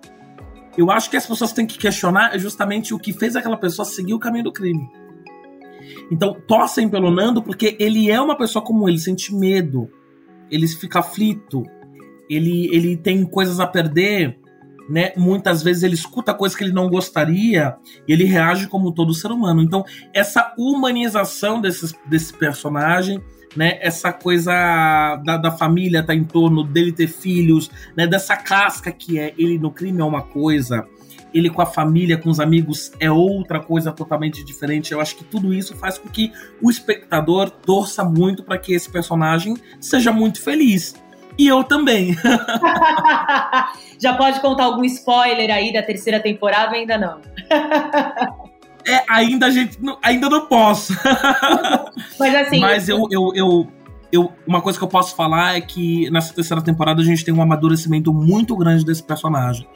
Eu 0.79 0.91
acho 0.91 1.11
que 1.11 1.17
as 1.17 1.27
pessoas 1.27 1.53
têm 1.53 1.67
que 1.67 1.79
questionar 1.79 2.39
justamente 2.39 2.95
o 2.95 2.99
que 2.99 3.13
fez 3.13 3.35
aquela 3.35 3.57
pessoa 3.57 3.85
seguir 3.85 4.15
o 4.15 4.19
caminho 4.19 4.45
do 4.45 4.53
crime. 4.53 4.89
Então, 6.11 6.37
torcem 6.47 6.89
pelo 6.89 7.11
Nando 7.11 7.43
porque 7.43 7.77
ele 7.79 8.11
é 8.11 8.21
uma 8.21 8.37
pessoa 8.37 8.65
comum, 8.65 8.89
ele 8.89 8.99
sente 8.99 9.35
medo, 9.35 9.91
ele 10.51 10.67
fica 10.67 11.01
aflito, 11.01 11.65
ele, 12.29 12.69
ele 12.75 12.97
tem 12.97 13.25
coisas 13.25 13.61
a 13.61 13.67
perder, 13.67 14.40
né? 14.91 15.13
Muitas 15.17 15.63
vezes 15.63 15.85
ele 15.85 15.95
escuta 15.95 16.35
coisas 16.35 16.59
que 16.59 16.65
ele 16.65 16.73
não 16.73 16.91
gostaria 16.91 17.77
e 18.09 18.13
ele 18.13 18.25
reage 18.25 18.67
como 18.67 18.91
todo 18.91 19.15
ser 19.15 19.31
humano. 19.31 19.63
Então, 19.63 19.85
essa 20.13 20.53
humanização 20.59 21.61
desse, 21.61 21.95
desse 22.07 22.35
personagem, 22.35 23.23
né? 23.57 23.79
Essa 23.81 24.13
coisa 24.13 24.53
da, 25.25 25.37
da 25.37 25.53
família 25.53 26.03
tá 26.03 26.15
em 26.15 26.25
torno 26.25 26.65
dele 26.65 26.93
ter 26.93 27.07
filhos, 27.07 27.71
né? 27.97 28.07
Dessa 28.07 28.37
casca 28.37 28.91
que 28.91 29.19
é 29.19 29.33
ele 29.39 29.59
no 29.59 29.71
crime 29.71 30.01
é 30.01 30.05
uma 30.05 30.23
coisa, 30.23 30.87
ele 31.33 31.51
com 31.51 31.63
a 31.63 31.67
família, 31.67 32.19
com 32.19 32.29
os 32.29 32.41
amigos 32.41 32.91
é 32.99 33.11
outra 33.11 33.61
coisa 33.61 33.93
totalmente 33.93 34.45
diferente. 34.45 34.93
Eu 34.93 35.01
acho 35.01 35.17
que 35.17 35.25
tudo 35.25 35.55
isso 35.55 35.77
faz 35.77 35.99
com 35.99 36.09
que 36.09 36.33
o 36.61 36.69
espectador 36.69 37.49
torça 37.49 38.03
muito 38.03 38.43
para 38.43 38.59
que 38.59 38.73
esse 38.73 38.91
personagem 38.91 39.57
seja 39.81 40.13
muito 40.13 40.41
feliz. 40.41 40.95
E 41.41 41.49
eu 41.49 41.65
também. 41.65 42.15
Já 43.99 44.13
pode 44.13 44.41
contar 44.41 44.65
algum 44.65 44.85
spoiler 44.85 45.51
aí 45.51 45.73
da 45.73 45.83
terceira 45.83 46.21
temporada 46.21 46.77
ainda 46.77 46.99
não? 46.99 47.19
é, 48.87 49.03
ainda 49.09 49.47
a 49.47 49.51
gente 49.51 49.83
não, 49.83 49.97
ainda 50.03 50.29
não 50.29 50.45
posso. 50.45 50.93
Mas 52.21 52.35
assim. 52.35 52.61
Mas 52.61 52.91
eu, 52.91 53.09
eu, 53.11 53.33
eu, 53.35 53.69
eu, 54.13 54.33
uma 54.47 54.61
coisa 54.61 54.79
que 54.79 54.85
eu 54.85 54.89
posso 54.89 55.17
falar 55.17 55.57
é 55.57 55.63
que 55.63 56.11
nessa 56.11 56.35
terceira 56.35 56.63
temporada 56.63 57.01
a 57.01 57.05
gente 57.07 57.25
tem 57.25 57.33
um 57.33 57.41
amadurecimento 57.41 58.13
muito 58.13 58.55
grande 58.55 58.85
desse 58.85 59.03
personagem. 59.03 59.67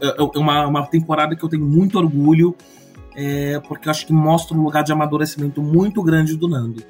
É 0.00 0.38
uma, 0.38 0.66
uma 0.66 0.86
temporada 0.86 1.36
que 1.36 1.44
eu 1.44 1.50
tenho 1.50 1.66
muito 1.66 1.98
orgulho, 1.98 2.56
é, 3.14 3.60
porque 3.68 3.88
eu 3.88 3.90
acho 3.90 4.06
que 4.06 4.12
mostra 4.14 4.56
um 4.56 4.62
lugar 4.62 4.82
de 4.82 4.90
amadurecimento 4.90 5.60
muito 5.60 6.02
grande 6.02 6.34
do 6.34 6.48
Nando. 6.48 6.82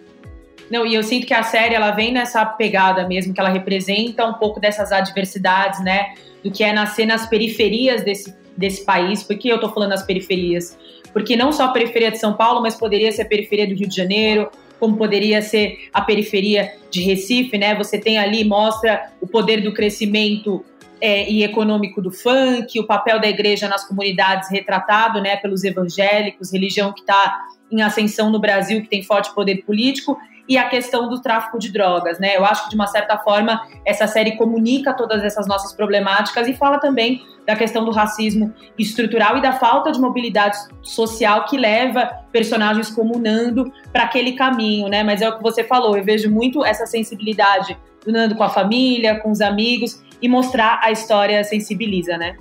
Não, 0.72 0.86
e 0.86 0.94
eu 0.94 1.02
sinto 1.02 1.26
que 1.26 1.34
a 1.34 1.42
série 1.42 1.74
ela 1.74 1.90
vem 1.90 2.10
nessa 2.10 2.46
pegada 2.46 3.06
mesmo, 3.06 3.34
que 3.34 3.38
ela 3.38 3.50
representa 3.50 4.24
um 4.24 4.32
pouco 4.32 4.58
dessas 4.58 4.90
adversidades, 4.90 5.84
né? 5.84 6.14
Do 6.42 6.50
que 6.50 6.64
é 6.64 6.72
nascer 6.72 7.04
nas 7.04 7.26
periferias 7.26 8.02
desse, 8.02 8.34
desse 8.56 8.82
país. 8.82 9.22
Por 9.22 9.36
que 9.36 9.50
eu 9.50 9.60
tô 9.60 9.68
falando 9.68 9.90
nas 9.90 10.02
periferias? 10.02 10.78
Porque 11.12 11.36
não 11.36 11.52
só 11.52 11.64
a 11.64 11.68
periferia 11.68 12.10
de 12.10 12.18
São 12.18 12.32
Paulo, 12.32 12.62
mas 12.62 12.74
poderia 12.74 13.12
ser 13.12 13.20
a 13.20 13.26
periferia 13.26 13.66
do 13.66 13.74
Rio 13.74 13.86
de 13.86 13.94
Janeiro, 13.94 14.50
como 14.80 14.96
poderia 14.96 15.42
ser 15.42 15.90
a 15.92 16.00
periferia 16.00 16.72
de 16.90 17.02
Recife, 17.02 17.58
né? 17.58 17.74
Você 17.74 17.98
tem 17.98 18.16
ali, 18.16 18.42
mostra 18.42 19.12
o 19.20 19.26
poder 19.26 19.60
do 19.60 19.74
crescimento 19.74 20.64
é, 21.02 21.30
e 21.30 21.44
econômico 21.44 22.00
do 22.00 22.10
funk, 22.10 22.80
o 22.80 22.86
papel 22.86 23.20
da 23.20 23.28
igreja 23.28 23.68
nas 23.68 23.86
comunidades 23.86 24.50
retratado 24.50 25.20
né, 25.20 25.36
pelos 25.36 25.64
evangélicos, 25.64 26.50
religião 26.50 26.94
que 26.94 27.00
está 27.00 27.48
em 27.70 27.82
ascensão 27.82 28.30
no 28.30 28.38
Brasil, 28.38 28.80
que 28.80 28.88
tem 28.88 29.02
forte 29.02 29.34
poder 29.34 29.64
político, 29.64 30.18
e 30.48 30.58
a 30.58 30.68
questão 30.68 31.08
do 31.08 31.20
tráfico 31.20 31.58
de 31.58 31.72
drogas, 31.72 32.18
né? 32.18 32.36
Eu 32.36 32.44
acho 32.44 32.64
que 32.64 32.70
de 32.70 32.74
uma 32.74 32.86
certa 32.86 33.16
forma 33.18 33.62
essa 33.84 34.06
série 34.06 34.36
comunica 34.36 34.92
todas 34.92 35.22
essas 35.22 35.46
nossas 35.46 35.72
problemáticas 35.72 36.48
e 36.48 36.54
fala 36.54 36.78
também 36.78 37.22
da 37.46 37.56
questão 37.56 37.84
do 37.84 37.90
racismo 37.90 38.52
estrutural 38.78 39.38
e 39.38 39.42
da 39.42 39.52
falta 39.52 39.90
de 39.90 40.00
mobilidade 40.00 40.56
social 40.82 41.44
que 41.44 41.56
leva 41.56 42.06
personagens 42.30 42.90
como 42.90 43.18
Nando 43.18 43.72
para 43.92 44.04
aquele 44.04 44.32
caminho, 44.32 44.88
né? 44.88 45.02
Mas 45.02 45.22
é 45.22 45.28
o 45.28 45.36
que 45.36 45.42
você 45.42 45.64
falou, 45.64 45.96
eu 45.96 46.04
vejo 46.04 46.30
muito 46.30 46.64
essa 46.64 46.86
sensibilidade 46.86 47.76
do 48.04 48.12
Nando 48.12 48.34
com 48.34 48.42
a 48.42 48.48
família, 48.48 49.20
com 49.20 49.30
os 49.30 49.40
amigos 49.40 50.02
e 50.20 50.28
mostrar 50.28 50.80
a 50.82 50.90
história 50.90 51.42
sensibiliza, 51.42 52.16
né? 52.16 52.36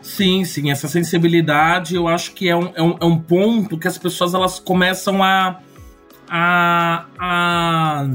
Sim, 0.00 0.44
sim, 0.44 0.70
essa 0.70 0.86
sensibilidade 0.86 1.94
eu 1.94 2.06
acho 2.06 2.32
que 2.32 2.48
é 2.48 2.56
um, 2.56 2.70
é 2.74 2.82
um, 2.82 2.96
é 3.00 3.04
um 3.04 3.18
ponto 3.18 3.78
que 3.78 3.88
as 3.88 3.96
pessoas 3.96 4.34
elas 4.34 4.58
começam 4.58 5.22
a 5.22 5.60
a, 6.28 7.06
a, 7.18 8.06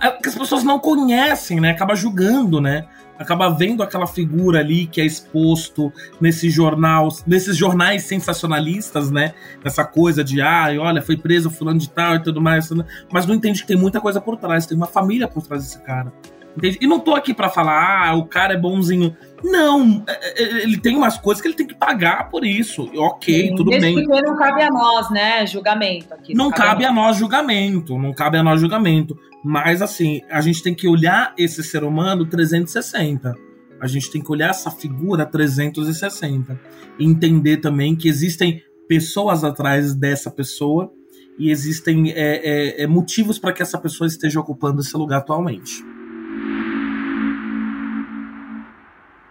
a, 0.00 0.10
que 0.10 0.28
as 0.28 0.34
pessoas 0.34 0.64
não 0.64 0.78
conhecem, 0.78 1.60
né? 1.60 1.70
Acaba 1.70 1.94
julgando, 1.94 2.60
né? 2.60 2.86
Acaba 3.18 3.48
vendo 3.48 3.82
aquela 3.82 4.06
figura 4.06 4.58
ali 4.58 4.86
que 4.86 5.00
é 5.00 5.04
exposto 5.04 5.92
nesse 6.20 6.50
jornal, 6.50 7.08
nesses 7.26 7.56
jornais 7.56 8.02
sensacionalistas, 8.04 9.10
né? 9.10 9.34
Essa 9.64 9.84
coisa 9.84 10.24
de, 10.24 10.40
ah, 10.40 10.66
olha, 10.80 11.00
foi 11.00 11.16
preso 11.16 11.48
fulano 11.48 11.78
de 11.78 11.88
tal 11.88 12.16
e 12.16 12.22
tudo 12.22 12.40
mais, 12.40 12.68
mas 13.12 13.24
não 13.24 13.34
entende 13.34 13.60
que 13.60 13.68
tem 13.68 13.76
muita 13.76 14.00
coisa 14.00 14.20
por 14.20 14.36
trás, 14.36 14.66
tem 14.66 14.76
uma 14.76 14.86
família 14.86 15.28
por 15.28 15.42
trás 15.46 15.62
desse 15.62 15.80
cara. 15.82 16.12
Entende? 16.56 16.78
E 16.80 16.86
não 16.86 17.00
tô 17.00 17.14
aqui 17.14 17.34
para 17.34 17.48
falar, 17.48 18.08
ah, 18.08 18.14
o 18.14 18.26
cara 18.26 18.54
é 18.54 18.56
bonzinho. 18.56 19.16
Não, 19.44 20.02
é, 20.08 20.12
é, 20.12 20.42
é, 20.42 20.62
ele 20.62 20.78
tem 20.78 20.96
umas 20.96 21.18
coisas 21.18 21.42
que 21.42 21.46
ele 21.46 21.54
tem 21.54 21.66
que 21.66 21.74
pagar 21.74 22.30
por 22.30 22.46
isso. 22.46 22.90
Ok, 22.96 23.48
Sim, 23.48 23.54
tudo 23.54 23.70
bem. 23.70 23.94
Porque 23.94 24.22
não 24.22 24.36
cabe 24.36 24.62
a 24.62 24.70
nós, 24.70 25.10
né, 25.10 25.46
julgamento 25.46 26.14
aqui. 26.14 26.34
Não, 26.34 26.46
não 26.46 26.50
cabe, 26.50 26.68
cabe 26.70 26.84
a 26.86 26.92
nós 26.92 27.18
julgamento, 27.18 27.98
não 27.98 28.14
cabe 28.14 28.38
a 28.38 28.42
nós 28.42 28.58
julgamento. 28.58 29.18
Mas 29.44 29.82
assim, 29.82 30.22
a 30.30 30.40
gente 30.40 30.62
tem 30.62 30.74
que 30.74 30.88
olhar 30.88 31.34
esse 31.36 31.62
ser 31.62 31.84
humano 31.84 32.24
360. 32.24 33.34
A 33.78 33.86
gente 33.86 34.10
tem 34.10 34.22
que 34.22 34.32
olhar 34.32 34.48
essa 34.48 34.70
figura 34.70 35.26
360 35.26 36.58
e 36.98 37.04
entender 37.04 37.58
também 37.58 37.94
que 37.94 38.08
existem 38.08 38.62
pessoas 38.88 39.44
atrás 39.44 39.94
dessa 39.94 40.30
pessoa 40.30 40.90
e 41.38 41.50
existem 41.50 42.12
é, 42.12 42.76
é, 42.78 42.82
é 42.84 42.86
motivos 42.86 43.38
para 43.38 43.52
que 43.52 43.60
essa 43.60 43.76
pessoa 43.76 44.06
esteja 44.08 44.40
ocupando 44.40 44.80
esse 44.80 44.96
lugar 44.96 45.18
atualmente. 45.18 45.84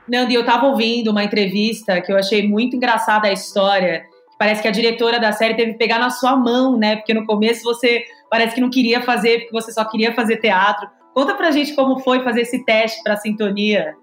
Nando, 0.07 0.31
eu 0.31 0.41
estava 0.41 0.67
ouvindo 0.67 1.11
uma 1.11 1.23
entrevista 1.23 2.01
que 2.01 2.11
eu 2.11 2.17
achei 2.17 2.47
muito 2.47 2.75
engraçada 2.75 3.27
a 3.27 3.33
história. 3.33 4.03
Parece 4.37 4.61
que 4.61 4.67
a 4.67 4.71
diretora 4.71 5.19
da 5.19 5.31
série 5.31 5.55
teve 5.55 5.73
que 5.73 5.77
pegar 5.77 5.99
na 5.99 6.09
sua 6.09 6.35
mão, 6.35 6.77
né? 6.77 6.97
Porque 6.97 7.13
no 7.13 7.25
começo 7.25 7.63
você 7.63 8.03
parece 8.29 8.55
que 8.55 8.61
não 8.61 8.69
queria 8.69 9.01
fazer, 9.01 9.39
porque 9.39 9.53
você 9.53 9.71
só 9.71 9.85
queria 9.85 10.13
fazer 10.13 10.37
teatro. 10.37 10.89
Conta 11.13 11.35
pra 11.35 11.51
gente 11.51 11.75
como 11.75 11.99
foi 11.99 12.23
fazer 12.23 12.41
esse 12.41 12.65
teste 12.65 13.01
pra 13.03 13.15
sintonia. 13.15 13.95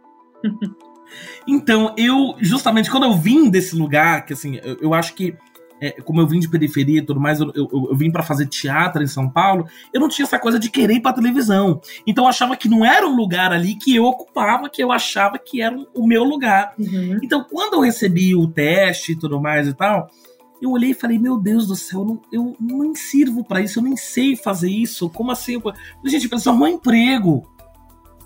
então, 1.47 1.95
eu, 1.99 2.35
justamente, 2.39 2.91
quando 2.91 3.05
eu 3.05 3.15
vim 3.15 3.51
desse 3.51 3.77
lugar, 3.77 4.25
que 4.25 4.33
assim, 4.33 4.59
eu, 4.63 4.77
eu 4.81 4.95
acho 4.95 5.15
que 5.15 5.37
é, 5.81 5.93
como 6.03 6.21
eu 6.21 6.27
vim 6.27 6.39
de 6.39 6.49
periferia 6.49 6.99
e 6.99 7.05
tudo 7.05 7.19
mais, 7.19 7.41
eu, 7.41 7.51
eu, 7.55 7.69
eu 7.73 7.97
vim 7.97 8.11
para 8.11 8.23
fazer 8.23 8.47
teatro 8.47 9.03
em 9.03 9.07
São 9.07 9.29
Paulo, 9.29 9.67
eu 9.93 10.01
não 10.01 10.09
tinha 10.09 10.25
essa 10.25 10.39
coisa 10.39 10.59
de 10.59 10.71
querer 10.71 10.95
ir 10.95 11.01
pra 11.01 11.13
televisão. 11.13 11.81
Então 12.07 12.25
eu 12.25 12.29
achava 12.29 12.57
que 12.57 12.69
não 12.69 12.85
era 12.85 13.07
um 13.07 13.17
lugar 13.17 13.53
ali 13.53 13.75
que 13.75 13.97
eu 13.97 14.05
ocupava, 14.05 14.69
que 14.69 14.83
eu 14.83 14.93
achava 14.93 15.39
que 15.39 15.63
era 15.63 15.77
o 15.95 16.07
meu 16.07 16.23
lugar. 16.23 16.75
Uhum. 16.79 17.19
Então 17.23 17.45
quando 17.51 17.75
eu 17.75 17.81
recebi 17.81 18.37
o 18.37 18.47
teste 18.47 19.13
e 19.13 19.17
tudo 19.17 19.41
mais 19.41 19.67
e 19.67 19.75
tal, 19.75 20.11
eu 20.61 20.71
olhei 20.71 20.91
e 20.91 20.95
falei, 20.95 21.19
meu 21.19 21.39
Deus 21.39 21.67
do 21.67 21.75
céu, 21.75 22.01
eu 22.01 22.05
não, 22.05 22.23
eu 22.31 22.57
nem 22.61 22.95
sirvo 22.95 23.43
para 23.43 23.63
isso, 23.63 23.79
eu 23.79 23.83
nem 23.83 23.97
sei 23.97 24.37
fazer 24.37 24.69
isso. 24.69 25.09
Como 25.09 25.31
assim? 25.31 25.55
Eu, 25.55 25.63
gente, 26.05 26.25
eu 26.25 26.29
preciso 26.29 26.51
arrumar 26.51 26.67
um 26.67 26.75
emprego. 26.75 27.51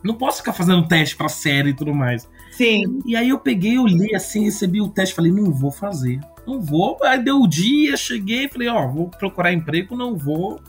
Não 0.03 0.15
posso 0.15 0.39
ficar 0.39 0.53
fazendo 0.53 0.87
teste 0.87 1.17
pra 1.17 1.29
série 1.29 1.71
e 1.71 1.75
tudo 1.75 1.95
mais. 1.95 2.29
Sim. 2.51 3.01
E 3.07 3.15
aí 3.15 3.29
eu 3.29 3.39
peguei, 3.39 3.79
eu 3.79 3.87
li 3.87 4.15
assim, 4.15 4.45
recebi 4.45 4.81
o 4.81 4.89
teste, 4.89 5.15
falei, 5.15 5.31
não 5.31 5.53
vou 5.53 5.71
fazer 5.71 6.21
não 6.47 6.61
vou. 6.61 6.99
Aí 7.03 7.23
deu 7.23 7.41
o 7.41 7.49
dia, 7.49 7.97
cheguei, 7.97 8.49
falei, 8.49 8.69
ó, 8.69 8.87
vou 8.87 9.09
procurar 9.09 9.53
emprego, 9.53 9.97
não 9.97 10.17
vou 10.17 10.61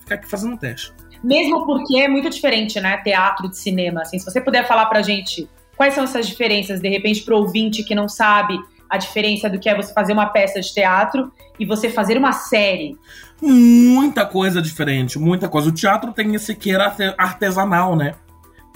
ficar 0.00 0.16
aqui 0.16 0.28
fazendo 0.28 0.56
teste. 0.56 0.92
Mesmo 1.22 1.64
porque 1.64 1.96
é 1.96 2.08
muito 2.08 2.28
diferente, 2.28 2.78
né? 2.80 2.98
Teatro 2.98 3.48
de 3.48 3.56
cinema. 3.56 4.02
Assim, 4.02 4.18
se 4.18 4.24
você 4.24 4.40
puder 4.40 4.66
falar 4.66 4.86
pra 4.86 5.00
gente 5.02 5.48
quais 5.76 5.94
são 5.94 6.04
essas 6.04 6.26
diferenças, 6.26 6.80
de 6.80 6.88
repente, 6.88 7.22
pro 7.22 7.38
ouvinte 7.38 7.82
que 7.82 7.94
não 7.94 8.08
sabe 8.08 8.58
a 8.88 8.96
diferença 8.96 9.48
do 9.48 9.58
que 9.58 9.68
é 9.68 9.74
você 9.74 9.92
fazer 9.92 10.12
uma 10.12 10.26
peça 10.26 10.60
de 10.60 10.72
teatro 10.72 11.32
e 11.58 11.64
você 11.64 11.88
fazer 11.88 12.16
uma 12.16 12.32
série. 12.32 12.96
Muita 13.40 14.24
coisa 14.26 14.60
diferente, 14.60 15.18
muita 15.18 15.48
coisa. 15.48 15.68
O 15.68 15.72
teatro 15.72 16.12
tem 16.12 16.34
esse 16.34 16.54
queira 16.54 16.94
artesanal, 17.18 17.96
né? 17.96 18.14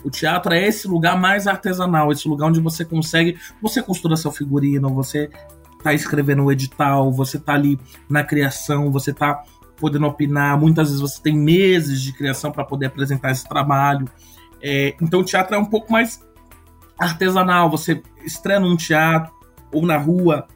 O 0.04 0.11
teatro 0.11 0.52
é 0.52 0.66
esse 0.66 0.87
lugar 0.87 1.18
mais 1.18 1.46
artesanal, 1.46 2.12
esse 2.12 2.28
lugar 2.28 2.46
onde 2.46 2.61
você 2.61 2.84
consegue, 2.84 3.37
você 3.61 3.82
costura 3.82 4.16
seu 4.16 4.30
figurino, 4.30 4.88
você 4.94 5.28
tá 5.82 5.94
escrevendo 5.94 6.44
o 6.44 6.52
edital, 6.52 7.12
você 7.12 7.38
tá 7.38 7.54
ali 7.54 7.78
na 8.08 8.24
criação, 8.24 8.90
você 8.90 9.12
tá 9.12 9.42
podendo 9.76 10.06
opinar. 10.06 10.58
Muitas 10.58 10.88
vezes 10.88 11.00
você 11.00 11.22
tem 11.22 11.36
meses 11.36 12.02
de 12.02 12.12
criação 12.12 12.50
para 12.50 12.64
poder 12.64 12.86
apresentar 12.86 13.30
esse 13.30 13.48
trabalho. 13.48 14.08
É, 14.60 14.94
então 15.00 15.20
o 15.20 15.24
teatro 15.24 15.54
é 15.54 15.58
um 15.58 15.64
pouco 15.64 15.92
mais 15.92 16.20
artesanal. 16.98 17.70
Você 17.70 18.02
estreia 18.24 18.60
num 18.60 18.76
teatro 18.76 19.32
ou 19.72 19.86
na 19.86 19.96
rua 19.96 20.46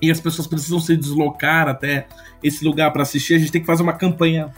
e 0.00 0.10
as 0.10 0.20
pessoas 0.20 0.46
precisam 0.46 0.80
se 0.80 0.96
deslocar 0.96 1.68
até 1.68 2.08
esse 2.42 2.64
lugar 2.64 2.92
para 2.92 3.02
assistir. 3.02 3.34
A 3.34 3.38
gente 3.38 3.52
tem 3.52 3.60
que 3.60 3.66
fazer 3.66 3.82
uma 3.82 3.92
campanha 3.92 4.52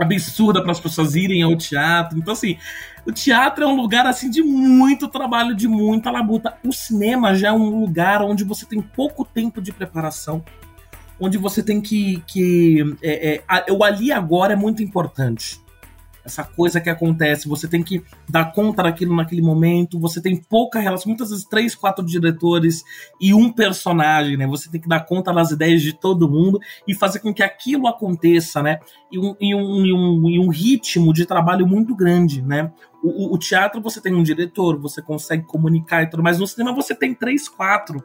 absurda 0.00 0.62
para 0.62 0.72
as 0.72 0.80
pessoas 0.80 1.14
irem 1.14 1.42
ao 1.42 1.56
teatro. 1.56 2.18
Então, 2.18 2.32
assim, 2.32 2.56
o 3.06 3.12
teatro 3.12 3.64
é 3.64 3.66
um 3.66 3.76
lugar 3.76 4.06
assim 4.06 4.30
de 4.30 4.42
muito 4.42 5.08
trabalho, 5.08 5.54
de 5.54 5.68
muita 5.68 6.10
labuta. 6.10 6.56
O 6.64 6.72
cinema 6.72 7.34
já 7.34 7.48
é 7.48 7.52
um 7.52 7.80
lugar 7.80 8.22
onde 8.22 8.44
você 8.44 8.66
tem 8.66 8.80
pouco 8.80 9.24
tempo 9.24 9.60
de 9.60 9.72
preparação, 9.72 10.44
onde 11.20 11.38
você 11.38 11.62
tem 11.62 11.80
que. 11.80 12.22
que 12.26 12.96
é, 13.02 13.42
é, 13.46 13.72
o 13.72 13.82
ali 13.84 14.12
agora 14.12 14.52
é 14.52 14.56
muito 14.56 14.82
importante 14.82 15.60
essa 16.28 16.44
coisa 16.44 16.80
que 16.80 16.90
acontece, 16.90 17.48
você 17.48 17.66
tem 17.66 17.82
que 17.82 18.02
dar 18.28 18.52
conta 18.52 18.82
daquilo 18.82 19.16
naquele 19.16 19.42
momento, 19.42 19.98
você 19.98 20.20
tem 20.20 20.36
pouca 20.36 20.78
relação, 20.78 21.08
muitas 21.08 21.30
vezes 21.30 21.44
três, 21.44 21.74
quatro 21.74 22.04
diretores 22.04 22.84
e 23.20 23.34
um 23.34 23.50
personagem, 23.50 24.36
né? 24.36 24.46
Você 24.46 24.70
tem 24.70 24.80
que 24.80 24.88
dar 24.88 25.00
conta 25.00 25.32
das 25.32 25.50
ideias 25.50 25.82
de 25.82 25.92
todo 25.92 26.28
mundo 26.28 26.60
e 26.86 26.94
fazer 26.94 27.20
com 27.20 27.32
que 27.32 27.42
aquilo 27.42 27.88
aconteça, 27.88 28.62
né? 28.62 28.78
E 29.10 29.18
um, 29.18 29.34
e 29.40 29.54
um, 29.54 29.86
e 29.86 29.92
um, 29.92 30.30
e 30.30 30.38
um 30.38 30.48
ritmo 30.48 31.12
de 31.12 31.24
trabalho 31.24 31.66
muito 31.66 31.96
grande, 31.96 32.42
né? 32.42 32.70
O, 33.02 33.34
o, 33.34 33.38
teatro 33.38 33.80
você 33.80 34.00
tem 34.00 34.12
um 34.12 34.24
diretor, 34.24 34.76
você 34.78 35.00
consegue 35.00 35.44
comunicar 35.44 36.02
e 36.02 36.10
tudo, 36.10 36.22
mas 36.22 36.38
no 36.38 36.46
cinema 36.46 36.74
você 36.74 36.94
tem 36.94 37.14
três, 37.14 37.48
quatro. 37.48 38.02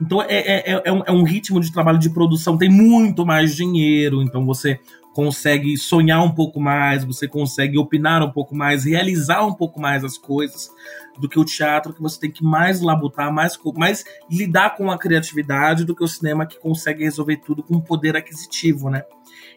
Então 0.00 0.20
é, 0.20 0.26
é, 0.28 0.72
é, 0.72 0.82
é, 0.84 0.92
um, 0.92 1.02
é 1.06 1.10
um 1.10 1.24
ritmo 1.24 1.58
de 1.58 1.72
trabalho 1.72 1.98
de 1.98 2.10
produção, 2.10 2.58
tem 2.58 2.68
muito 2.68 3.24
mais 3.24 3.56
dinheiro, 3.56 4.22
então 4.22 4.44
você 4.44 4.78
consegue 5.16 5.78
sonhar 5.78 6.22
um 6.22 6.30
pouco 6.30 6.60
mais, 6.60 7.02
você 7.02 7.26
consegue 7.26 7.78
opinar 7.78 8.22
um 8.22 8.30
pouco 8.30 8.54
mais, 8.54 8.84
realizar 8.84 9.46
um 9.46 9.54
pouco 9.54 9.80
mais 9.80 10.04
as 10.04 10.18
coisas 10.18 10.70
do 11.18 11.26
que 11.26 11.38
o 11.38 11.44
teatro, 11.44 11.94
que 11.94 12.02
você 12.02 12.20
tem 12.20 12.30
que 12.30 12.44
mais 12.44 12.82
labutar, 12.82 13.32
mais, 13.32 13.58
mais 13.74 14.04
lidar 14.30 14.76
com 14.76 14.90
a 14.90 14.98
criatividade 14.98 15.86
do 15.86 15.96
que 15.96 16.04
o 16.04 16.06
cinema 16.06 16.44
que 16.44 16.60
consegue 16.60 17.02
resolver 17.02 17.38
tudo 17.38 17.62
com 17.62 17.80
poder 17.80 18.14
aquisitivo, 18.14 18.90
né? 18.90 19.04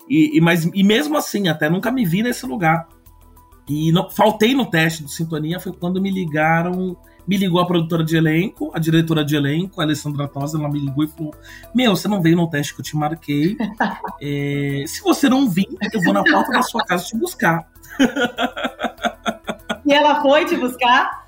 E, 0.07 0.37
e, 0.37 0.39
mas, 0.39 0.63
e 0.63 0.81
mesmo 0.81 1.17
assim, 1.17 1.49
até 1.49 1.69
nunca 1.69 1.91
me 1.91 2.05
vi 2.05 2.23
nesse 2.23 2.45
lugar. 2.45 2.87
E 3.67 3.91
não, 3.91 4.09
faltei 4.09 4.55
no 4.55 4.65
teste 4.65 5.03
do 5.03 5.09
Sintonia 5.09 5.59
foi 5.59 5.73
quando 5.73 6.01
me 6.01 6.09
ligaram 6.09 6.95
me 7.29 7.37
ligou 7.37 7.61
a 7.61 7.65
produtora 7.65 8.03
de 8.03 8.17
elenco, 8.17 8.71
a 8.73 8.79
diretora 8.79 9.23
de 9.23 9.35
elenco, 9.35 9.79
a 9.79 9.83
Alessandra 9.83 10.27
Tosa, 10.27 10.57
ela 10.57 10.67
me 10.67 10.79
ligou 10.79 11.03
e 11.03 11.07
falou: 11.07 11.35
Meu, 11.75 11.95
você 11.95 12.07
não 12.07 12.23
veio 12.23 12.35
no 12.35 12.49
teste 12.49 12.73
que 12.73 12.81
eu 12.81 12.85
te 12.85 12.97
marquei. 12.97 13.55
É, 14.21 14.83
se 14.85 15.01
você 15.01 15.29
não 15.29 15.49
vir, 15.49 15.67
eu 15.93 16.01
vou 16.01 16.13
na 16.13 16.23
porta 16.23 16.51
da 16.51 16.61
sua 16.61 16.83
casa 16.83 17.05
te 17.05 17.17
buscar. 17.17 17.65
E 19.85 19.93
ela 19.93 20.21
foi 20.21 20.45
te 20.45 20.57
buscar? 20.57 21.23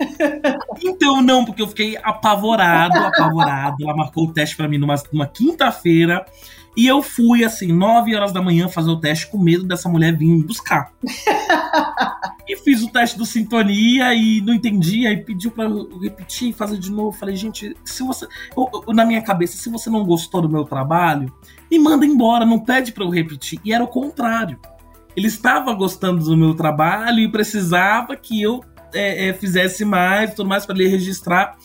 Então, 0.84 1.22
não, 1.22 1.46
porque 1.46 1.62
eu 1.62 1.68
fiquei 1.68 1.98
apavorado, 2.04 2.98
apavorado. 2.98 3.78
Ela 3.82 3.96
marcou 3.96 4.26
o 4.26 4.34
teste 4.34 4.58
para 4.58 4.68
mim 4.68 4.78
numa, 4.78 4.96
numa 5.12 5.28
quinta-feira. 5.28 6.26
E 6.76 6.88
eu 6.88 7.02
fui, 7.04 7.44
assim, 7.44 7.72
9 7.74 8.16
horas 8.16 8.32
da 8.32 8.42
manhã 8.42 8.70
fazer 8.70 8.90
o 8.90 9.00
teste 9.00 9.28
com 9.28 9.38
medo 9.38 9.64
dessa 9.64 9.90
mulher 9.90 10.16
vir 10.16 10.28
me 10.28 10.44
buscar. 10.44 10.94
e 12.48 12.56
fiz 12.58 12.82
o 12.82 12.90
teste 12.90 13.18
do 13.18 13.26
Sintonia 13.26 14.14
e 14.14 14.42
não 14.42 14.54
entendi, 14.54 15.06
aí 15.06 15.18
pediu 15.18 15.52
pra 15.52 15.66
eu 15.66 16.00
repetir 16.00 16.50
e 16.50 16.54
fazer 16.54 16.78
de 16.78 16.90
novo. 16.90 17.18
Falei, 17.18 17.36
gente, 17.36 17.76
se 17.84 18.04
você. 18.04 18.26
Eu, 18.56 18.70
eu, 18.88 18.94
na 18.94 19.06
minha 19.06 19.22
cabeça, 19.22 19.58
se 19.58 19.70
você 19.70 19.90
não 19.90 20.06
gostou 20.06 20.42
do 20.42 20.50
meu 20.50 20.64
trabalho, 20.64 21.34
me 21.70 21.78
manda 21.78 22.06
embora, 22.06 22.46
não 22.46 22.60
pede 22.60 22.94
pra 22.94 23.04
eu 23.04 23.10
repetir. 23.10 23.60
E 23.66 23.74
era 23.74 23.84
o 23.84 23.88
contrário. 23.88 24.58
Ele 25.16 25.28
estava 25.28 25.74
gostando 25.74 26.24
do 26.24 26.38
meu 26.38 26.54
trabalho 26.54 27.20
e 27.20 27.30
precisava 27.30 28.16
que 28.16 28.42
eu 28.42 28.64
é, 28.94 29.28
é, 29.28 29.34
fizesse 29.34 29.84
mais, 29.84 30.34
tudo 30.34 30.48
mais, 30.48 30.66
para 30.66 30.76
ele 30.76 30.88
registrar. 30.88 31.58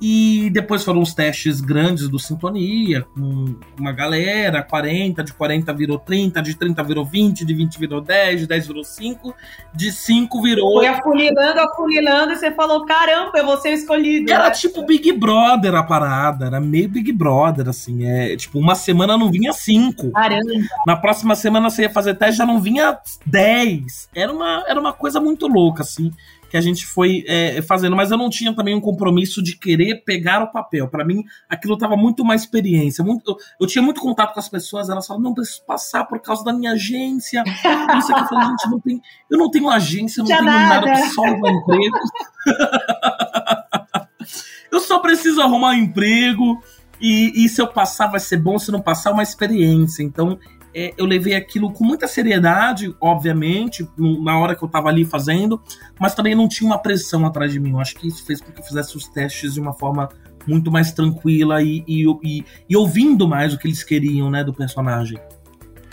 E 0.00 0.50
depois 0.50 0.82
foram 0.84 1.00
os 1.00 1.14
testes 1.14 1.60
grandes 1.60 2.08
do 2.08 2.18
Sintonia, 2.18 3.06
com 3.14 3.54
uma 3.78 3.92
galera, 3.92 4.62
40, 4.62 5.22
de 5.22 5.32
40 5.32 5.72
virou 5.72 5.98
30, 5.98 6.42
de 6.42 6.56
30 6.56 6.82
virou 6.82 7.04
20, 7.04 7.44
de 7.44 7.54
20 7.54 7.78
virou 7.78 8.00
10, 8.00 8.40
de 8.40 8.46
10 8.48 8.66
virou 8.66 8.84
5, 8.84 9.34
de 9.72 9.92
5 9.92 10.42
virou. 10.42 10.78
Foi 10.78 10.86
afunilando, 10.88 11.60
afunilando, 11.60 12.32
e 12.32 12.36
você 12.36 12.50
falou: 12.50 12.84
caramba, 12.84 13.38
eu 13.38 13.46
vou 13.46 13.56
ser 13.58 13.70
escolhido. 13.74 14.32
Era 14.32 14.46
né? 14.46 14.50
tipo 14.50 14.84
Big 14.84 15.12
Brother 15.12 15.74
a 15.74 15.82
parada, 15.82 16.46
era 16.46 16.60
meio 16.60 16.88
Big 16.88 17.12
Brother, 17.12 17.68
assim. 17.68 18.04
É, 18.04 18.36
tipo, 18.36 18.58
uma 18.58 18.74
semana 18.74 19.16
não 19.16 19.30
vinha 19.30 19.52
5. 19.52 20.10
Caramba. 20.10 20.52
Na 20.86 20.96
próxima 20.96 21.36
semana 21.36 21.70
você 21.70 21.82
ia 21.82 21.90
fazer 21.90 22.14
teste, 22.14 22.38
já 22.38 22.46
não 22.46 22.60
vinha 22.60 22.98
10. 23.24 24.08
Era 24.14 24.32
uma, 24.32 24.64
era 24.66 24.80
uma 24.80 24.92
coisa 24.92 25.20
muito 25.20 25.46
louca, 25.46 25.82
assim 25.82 26.12
que 26.52 26.56
a 26.58 26.60
gente 26.60 26.84
foi 26.84 27.24
é, 27.26 27.62
fazendo, 27.62 27.96
mas 27.96 28.10
eu 28.10 28.18
não 28.18 28.28
tinha 28.28 28.54
também 28.54 28.74
um 28.74 28.80
compromisso 28.80 29.42
de 29.42 29.56
querer 29.56 30.04
pegar 30.04 30.42
o 30.42 30.52
papel. 30.52 30.86
Para 30.86 31.02
mim, 31.02 31.24
aquilo 31.48 31.78
tava 31.78 31.96
muito 31.96 32.22
mais 32.26 32.42
experiência. 32.42 33.02
Muito, 33.02 33.30
eu, 33.30 33.36
eu, 33.62 33.66
tinha 33.66 33.80
muito 33.80 34.02
contato 34.02 34.34
com 34.34 34.38
as 34.38 34.50
pessoas, 34.50 34.90
elas 34.90 35.06
falavam, 35.06 35.30
não, 35.30 35.34
preciso 35.34 35.64
passar 35.64 36.04
por 36.04 36.20
causa 36.20 36.44
da 36.44 36.52
minha 36.52 36.72
agência. 36.72 37.42
Isso 37.96 38.12
aqui, 38.12 38.22
eu 38.22 38.28
falei, 38.28 38.48
gente, 38.48 38.70
não 38.70 38.80
tem, 38.80 39.00
eu 39.30 39.38
não 39.38 39.50
tenho 39.50 39.70
agência, 39.70 40.20
eu 40.20 40.24
não 40.24 40.28
tenho 40.28 40.44
nada, 40.44 40.86
nada 40.88 41.06
só 41.06 41.22
um 41.22 41.48
emprego. 41.48 41.98
eu 44.70 44.80
só 44.80 44.98
preciso 44.98 45.40
arrumar 45.40 45.70
um 45.70 45.84
emprego. 45.84 46.62
E, 47.00 47.46
e, 47.46 47.48
se 47.48 47.62
eu 47.62 47.66
passar 47.66 48.08
vai 48.08 48.20
ser 48.20 48.36
bom, 48.36 48.58
se 48.58 48.70
não 48.70 48.82
passar, 48.82 49.08
é 49.08 49.14
uma 49.14 49.22
experiência. 49.22 50.02
Então, 50.02 50.38
é, 50.74 50.94
eu 50.96 51.04
levei 51.04 51.34
aquilo 51.34 51.72
com 51.72 51.84
muita 51.84 52.06
seriedade, 52.06 52.94
obviamente, 53.00 53.86
na 53.96 54.38
hora 54.38 54.54
que 54.54 54.62
eu 54.62 54.66
estava 54.66 54.88
ali 54.88 55.04
fazendo, 55.04 55.60
mas 55.98 56.14
também 56.14 56.34
não 56.34 56.48
tinha 56.48 56.68
uma 56.68 56.78
pressão 56.78 57.26
atrás 57.26 57.52
de 57.52 57.60
mim. 57.60 57.72
Eu 57.72 57.80
acho 57.80 57.94
que 57.96 58.08
isso 58.08 58.24
fez 58.24 58.40
com 58.40 58.50
que 58.52 58.60
eu 58.60 58.64
fizesse 58.64 58.96
os 58.96 59.06
testes 59.06 59.54
de 59.54 59.60
uma 59.60 59.72
forma 59.72 60.08
muito 60.46 60.70
mais 60.70 60.92
tranquila 60.92 61.62
e, 61.62 61.84
e, 61.86 62.04
e, 62.22 62.44
e 62.68 62.76
ouvindo 62.76 63.28
mais 63.28 63.54
o 63.54 63.58
que 63.58 63.68
eles 63.68 63.84
queriam, 63.84 64.30
né, 64.30 64.42
do 64.42 64.52
personagem. 64.52 65.18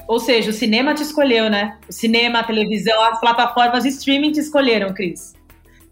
Ou 0.08 0.20
seja, 0.20 0.50
o 0.50 0.54
cinema 0.54 0.96
te 0.96 1.04
escolheu, 1.04 1.52
né? 1.52 1.78
O 1.88 1.94
cinema, 1.94 2.40
a 2.40 2.44
televisão, 2.44 3.00
as 3.04 3.20
plataformas 3.20 3.84
de 3.84 3.90
streaming 3.90 4.32
te 4.32 4.40
escolheram, 4.40 4.92
Cris 4.92 5.38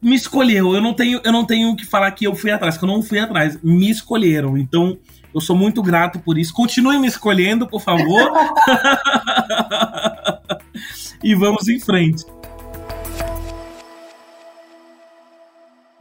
me 0.02 0.16
escolheu. 0.16 0.74
Eu 0.74 0.82
não 0.82 0.94
tenho, 0.94 1.20
eu 1.24 1.32
não 1.32 1.46
tenho 1.46 1.76
que 1.76 1.86
falar 1.86 2.12
que 2.12 2.26
eu 2.26 2.36
fui 2.36 2.52
atrás, 2.52 2.78
que 2.78 2.84
eu 2.84 2.88
não 2.88 3.02
fui 3.02 3.20
atrás. 3.20 3.62
Me 3.64 3.90
escolheram. 3.90 4.58
Então, 4.58 4.98
eu 5.38 5.42
sou 5.42 5.56
muito 5.56 5.84
grato 5.84 6.20
por 6.20 6.36
isso. 6.36 6.52
Continue 6.52 6.98
me 6.98 7.08
escolhendo, 7.08 7.68
por 7.68 7.80
favor. 7.80 8.32
e 11.24 11.36
vamos 11.36 11.68
em 11.68 11.80
frente. 11.80 12.26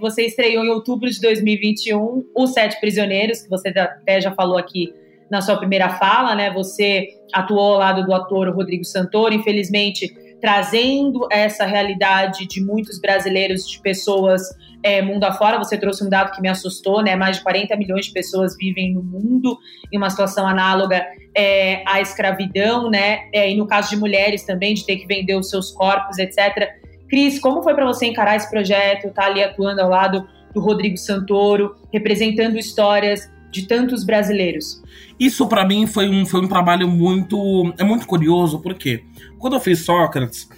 Você 0.01 0.27
estreou 0.27 0.65
em 0.65 0.71
outubro 0.71 1.11
de 1.11 1.21
2021 1.21 2.25
Os 2.35 2.53
Sete 2.53 2.81
Prisioneiros, 2.81 3.43
que 3.43 3.51
você 3.51 3.69
até 3.69 4.21
já 4.23 4.33
falou 4.33 4.57
aqui 4.57 4.93
na 5.31 5.43
sua 5.43 5.57
primeira 5.59 5.91
fala, 5.91 6.35
né? 6.35 6.51
Você 6.53 7.09
atuou 7.33 7.75
ao 7.75 7.79
lado 7.79 8.07
do 8.07 8.15
ator 8.15 8.49
Rodrigo 8.55 8.85
Santoro, 8.85 9.35
infelizmente 9.35 10.15
trazendo 10.41 11.27
essa 11.31 11.65
realidade 11.65 12.47
de 12.47 12.63
muitos 12.63 13.01
brasileiros, 13.01 13.69
de 13.69 13.81
pessoas 13.81 14.43
é, 14.83 15.03
mundo 15.03 15.25
afora. 15.25 15.59
Você 15.59 15.77
trouxe 15.77 16.05
um 16.05 16.09
dado 16.09 16.33
que 16.33 16.41
me 16.41 16.49
assustou, 16.49 17.03
né? 17.03 17.17
Mais 17.17 17.39
de 17.39 17.43
40 17.43 17.77
milhões 17.77 18.07
de 18.07 18.13
pessoas 18.13 18.57
vivem 18.57 18.95
no 18.95 19.03
mundo 19.03 19.59
em 19.93 19.97
uma 19.97 20.11
situação 20.11 20.47
análoga 20.47 21.05
é, 21.37 21.83
à 21.87 22.01
escravidão, 22.01 22.91
né? 22.91 23.29
É, 23.33 23.51
e 23.51 23.57
no 23.57 23.67
caso 23.67 23.91
de 23.91 23.97
mulheres 23.97 24.45
também, 24.45 24.75
de 24.75 24.85
ter 24.85 24.97
que 24.97 25.07
vender 25.07 25.35
os 25.35 25.51
seus 25.51 25.73
corpos, 25.73 26.19
etc. 26.19 26.71
Cris, 27.09 27.39
como 27.39 27.63
foi 27.63 27.75
para 27.75 27.85
você 27.85 28.07
encarar 28.07 28.37
esse 28.37 28.51
projeto, 28.51 29.09
estar 29.09 29.23
tá 29.23 29.29
ali 29.29 29.43
atuando 29.43 29.81
ao 29.81 29.89
lado 29.89 30.27
do 30.55 30.61
Rodrigo 30.61 30.97
Santoro, 30.97 31.75
representando 31.93 32.57
histórias 32.57 33.31
de 33.61 33.67
tantos 33.67 34.05
brasileiros? 34.05 34.83
Isso 35.19 35.47
para 35.49 35.67
mim 35.67 35.87
foi 35.87 36.09
um, 36.09 36.27
foi 36.27 36.41
um 36.41 36.49
trabalho 36.49 36.89
muito 36.89 37.73
é 37.79 37.85
muito 37.85 38.07
curioso, 38.07 38.61
porque 38.61 39.05
quando 39.39 39.55
eu 39.55 39.61
fiz 39.61 39.85
Sócrates, 39.85 40.49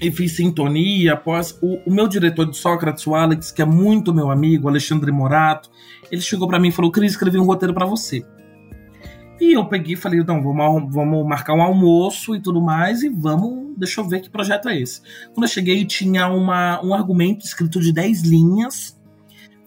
e 0.00 0.10
fiz 0.10 0.36
sintonia 0.36 1.14
após 1.14 1.58
o, 1.60 1.78
o, 1.84 1.92
meu 1.92 2.06
diretor 2.06 2.48
de 2.48 2.56
Sócrates, 2.56 3.06
o 3.06 3.14
Alex, 3.14 3.50
que 3.50 3.60
é 3.60 3.64
muito 3.64 4.14
meu 4.14 4.30
amigo, 4.30 4.68
Alexandre 4.68 5.10
Morato, 5.10 5.70
ele 6.10 6.20
chegou 6.20 6.46
para 6.46 6.58
mim 6.58 6.68
e 6.68 6.72
falou: 6.72 6.90
Cris, 6.90 7.12
escrevi 7.12 7.38
um 7.38 7.44
roteiro 7.44 7.74
para 7.74 7.84
você. 7.84 8.24
E 9.40 9.52
eu 9.52 9.64
peguei 9.66 9.94
e 9.94 9.96
falei: 9.96 10.20
então, 10.20 10.42
vamos, 10.42 10.92
vamos 10.94 11.26
marcar 11.26 11.54
um 11.54 11.62
almoço 11.62 12.34
e 12.34 12.40
tudo 12.40 12.60
mais, 12.60 13.02
e 13.02 13.08
vamos, 13.08 13.76
deixa 13.76 14.00
eu 14.00 14.08
ver 14.08 14.20
que 14.20 14.30
projeto 14.30 14.68
é 14.68 14.80
esse. 14.80 15.00
Quando 15.34 15.44
eu 15.44 15.48
cheguei, 15.50 15.84
tinha 15.84 16.28
uma, 16.28 16.84
um 16.84 16.94
argumento 16.94 17.44
escrito 17.44 17.80
de 17.80 17.92
10 17.92 18.22
linhas 18.22 18.97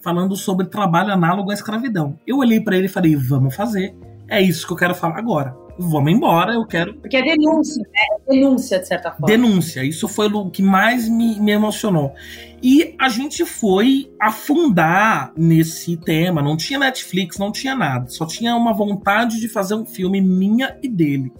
falando 0.03 0.35
sobre 0.35 0.65
trabalho 0.67 1.11
análogo 1.11 1.51
à 1.51 1.53
escravidão. 1.53 2.19
Eu 2.25 2.37
olhei 2.37 2.59
para 2.59 2.77
ele 2.77 2.85
e 2.85 2.89
falei: 2.89 3.15
vamos 3.15 3.55
fazer. 3.55 3.95
É 4.27 4.41
isso 4.41 4.65
que 4.65 4.73
eu 4.73 4.77
quero 4.77 4.95
falar 4.95 5.17
agora 5.17 5.55
vamos 5.81 6.11
embora, 6.11 6.53
eu 6.53 6.65
quero. 6.65 6.93
Porque 6.95 7.17
é 7.17 7.23
denúncia, 7.23 7.81
né? 7.81 8.17
É 8.27 8.33
denúncia, 8.33 8.79
de 8.79 8.87
certa 8.87 9.11
forma. 9.11 9.27
Denúncia, 9.27 9.83
isso 9.83 10.07
foi 10.07 10.27
o 10.27 10.49
que 10.49 10.61
mais 10.61 11.07
me, 11.09 11.39
me 11.39 11.51
emocionou. 11.51 12.13
E 12.61 12.95
a 12.99 13.09
gente 13.09 13.45
foi 13.45 14.11
afundar 14.19 15.33
nesse 15.35 15.97
tema. 15.97 16.41
Não 16.41 16.55
tinha 16.55 16.79
Netflix, 16.79 17.37
não 17.37 17.51
tinha 17.51 17.75
nada. 17.75 18.07
Só 18.07 18.25
tinha 18.25 18.55
uma 18.55 18.73
vontade 18.73 19.39
de 19.39 19.49
fazer 19.49 19.75
um 19.75 19.85
filme 19.85 20.21
minha 20.21 20.77
e 20.81 20.87
dele. 20.87 21.31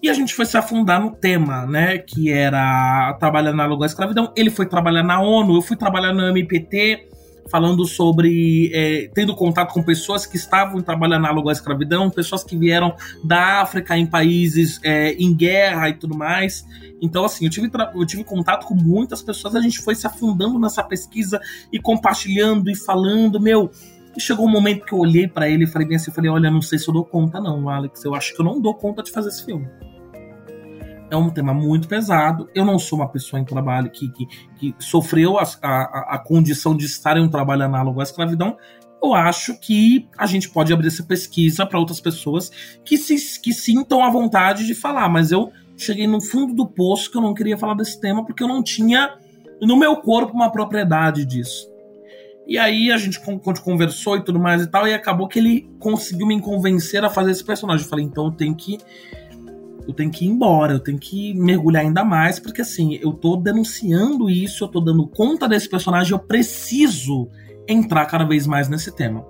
E 0.00 0.08
a 0.08 0.14
gente 0.14 0.32
foi 0.32 0.46
se 0.46 0.56
afundar 0.56 1.00
no 1.00 1.10
tema, 1.10 1.66
né? 1.66 1.98
Que 1.98 2.30
era 2.30 3.14
trabalhar 3.14 3.52
na 3.52 3.64
à 3.64 3.86
escravidão. 3.86 4.32
Ele 4.36 4.48
foi 4.48 4.66
trabalhar 4.66 5.02
na 5.02 5.20
ONU, 5.20 5.56
eu 5.56 5.62
fui 5.62 5.76
trabalhar 5.76 6.12
no 6.12 6.22
MPT 6.28 7.08
falando 7.50 7.84
sobre 7.84 8.70
é, 8.72 9.10
tendo 9.14 9.34
contato 9.34 9.72
com 9.72 9.82
pessoas 9.82 10.26
que 10.26 10.36
estavam 10.36 10.78
em 10.78 10.82
trabalho 10.82 11.14
análogo 11.14 11.48
à 11.48 11.52
escravidão, 11.52 12.10
pessoas 12.10 12.44
que 12.44 12.56
vieram 12.56 12.94
da 13.24 13.60
África 13.60 13.96
em 13.96 14.06
países 14.06 14.80
é, 14.82 15.12
em 15.12 15.34
guerra 15.34 15.88
e 15.88 15.94
tudo 15.94 16.16
mais. 16.16 16.66
Então, 17.00 17.24
assim, 17.24 17.44
eu 17.44 17.50
tive, 17.50 17.70
eu 17.94 18.06
tive 18.06 18.24
contato 18.24 18.66
com 18.66 18.74
muitas 18.74 19.22
pessoas, 19.22 19.54
a 19.54 19.60
gente 19.60 19.80
foi 19.80 19.94
se 19.94 20.06
afundando 20.06 20.58
nessa 20.58 20.82
pesquisa 20.82 21.40
e 21.72 21.78
compartilhando 21.78 22.70
e 22.70 22.74
falando, 22.74 23.40
meu. 23.40 23.70
Chegou 24.18 24.46
um 24.46 24.50
momento 24.50 24.84
que 24.84 24.92
eu 24.92 24.98
olhei 24.98 25.28
para 25.28 25.48
ele 25.48 25.62
e 25.62 25.66
falei 25.66 25.86
bem 25.86 25.96
assim, 25.96 26.10
eu 26.10 26.14
falei, 26.14 26.28
olha, 26.28 26.50
não 26.50 26.60
sei 26.60 26.76
se 26.76 26.88
eu 26.88 26.94
dou 26.94 27.04
conta 27.04 27.40
não, 27.40 27.68
Alex, 27.68 28.04
eu 28.04 28.16
acho 28.16 28.34
que 28.34 28.40
eu 28.40 28.44
não 28.44 28.60
dou 28.60 28.74
conta 28.74 29.00
de 29.00 29.12
fazer 29.12 29.28
esse 29.28 29.44
filme 29.44 29.68
é 31.10 31.16
um 31.16 31.30
tema 31.30 31.54
muito 31.54 31.88
pesado. 31.88 32.48
Eu 32.54 32.64
não 32.64 32.78
sou 32.78 32.98
uma 32.98 33.08
pessoa 33.08 33.40
em 33.40 33.44
trabalho 33.44 33.90
que, 33.90 34.08
que, 34.10 34.26
que 34.58 34.74
sofreu 34.78 35.38
a, 35.38 35.44
a, 35.62 36.14
a, 36.14 36.18
condição 36.18 36.76
de 36.76 36.84
estar 36.84 37.16
em 37.16 37.22
um 37.22 37.28
trabalho 37.28 37.64
análogo 37.64 38.00
à 38.00 38.02
escravidão. 38.02 38.56
Eu 39.02 39.14
acho 39.14 39.58
que 39.60 40.08
a 40.18 40.26
gente 40.26 40.50
pode 40.50 40.72
abrir 40.72 40.88
essa 40.88 41.04
pesquisa 41.04 41.64
para 41.64 41.78
outras 41.78 42.00
pessoas 42.00 42.50
que, 42.84 42.96
se, 42.98 43.40
que 43.40 43.52
sintam 43.52 44.02
a 44.02 44.10
vontade 44.10 44.66
de 44.66 44.74
falar, 44.74 45.08
mas 45.08 45.30
eu 45.30 45.52
cheguei 45.76 46.06
no 46.06 46.20
fundo 46.20 46.52
do 46.52 46.66
poço 46.66 47.10
que 47.10 47.16
eu 47.16 47.22
não 47.22 47.32
queria 47.32 47.56
falar 47.56 47.74
desse 47.74 48.00
tema 48.00 48.24
porque 48.24 48.42
eu 48.42 48.48
não 48.48 48.62
tinha 48.62 49.16
no 49.62 49.76
meu 49.76 49.96
corpo 49.96 50.32
uma 50.34 50.50
propriedade 50.50 51.24
disso. 51.24 51.68
E 52.46 52.58
aí 52.58 52.90
a 52.90 52.96
gente 52.96 53.20
conversou 53.62 54.16
e 54.16 54.24
tudo 54.24 54.40
mais 54.40 54.62
e 54.62 54.66
tal, 54.66 54.88
e 54.88 54.94
acabou 54.94 55.28
que 55.28 55.38
ele 55.38 55.70
conseguiu 55.78 56.26
me 56.26 56.40
convencer 56.40 57.04
a 57.04 57.10
fazer 57.10 57.30
esse 57.30 57.44
personagem. 57.44 57.84
Eu 57.84 57.90
falei, 57.90 58.06
então 58.06 58.24
eu 58.24 58.32
tenho 58.32 58.54
que 58.54 58.78
eu 59.88 59.94
tenho 59.94 60.10
que 60.10 60.26
ir 60.26 60.28
embora, 60.28 60.74
eu 60.74 60.80
tenho 60.80 60.98
que 60.98 61.32
mergulhar 61.32 61.82
ainda 61.82 62.04
mais, 62.04 62.38
porque 62.38 62.60
assim, 62.60 62.98
eu 63.00 63.10
tô 63.10 63.36
denunciando 63.36 64.28
isso, 64.28 64.62
eu 64.62 64.68
tô 64.68 64.80
dando 64.80 65.06
conta 65.06 65.48
desse 65.48 65.66
personagem, 65.66 66.12
eu 66.12 66.18
preciso 66.18 67.26
entrar 67.66 68.04
cada 68.04 68.26
vez 68.26 68.46
mais 68.46 68.68
nesse 68.68 68.94
tema. 68.94 69.24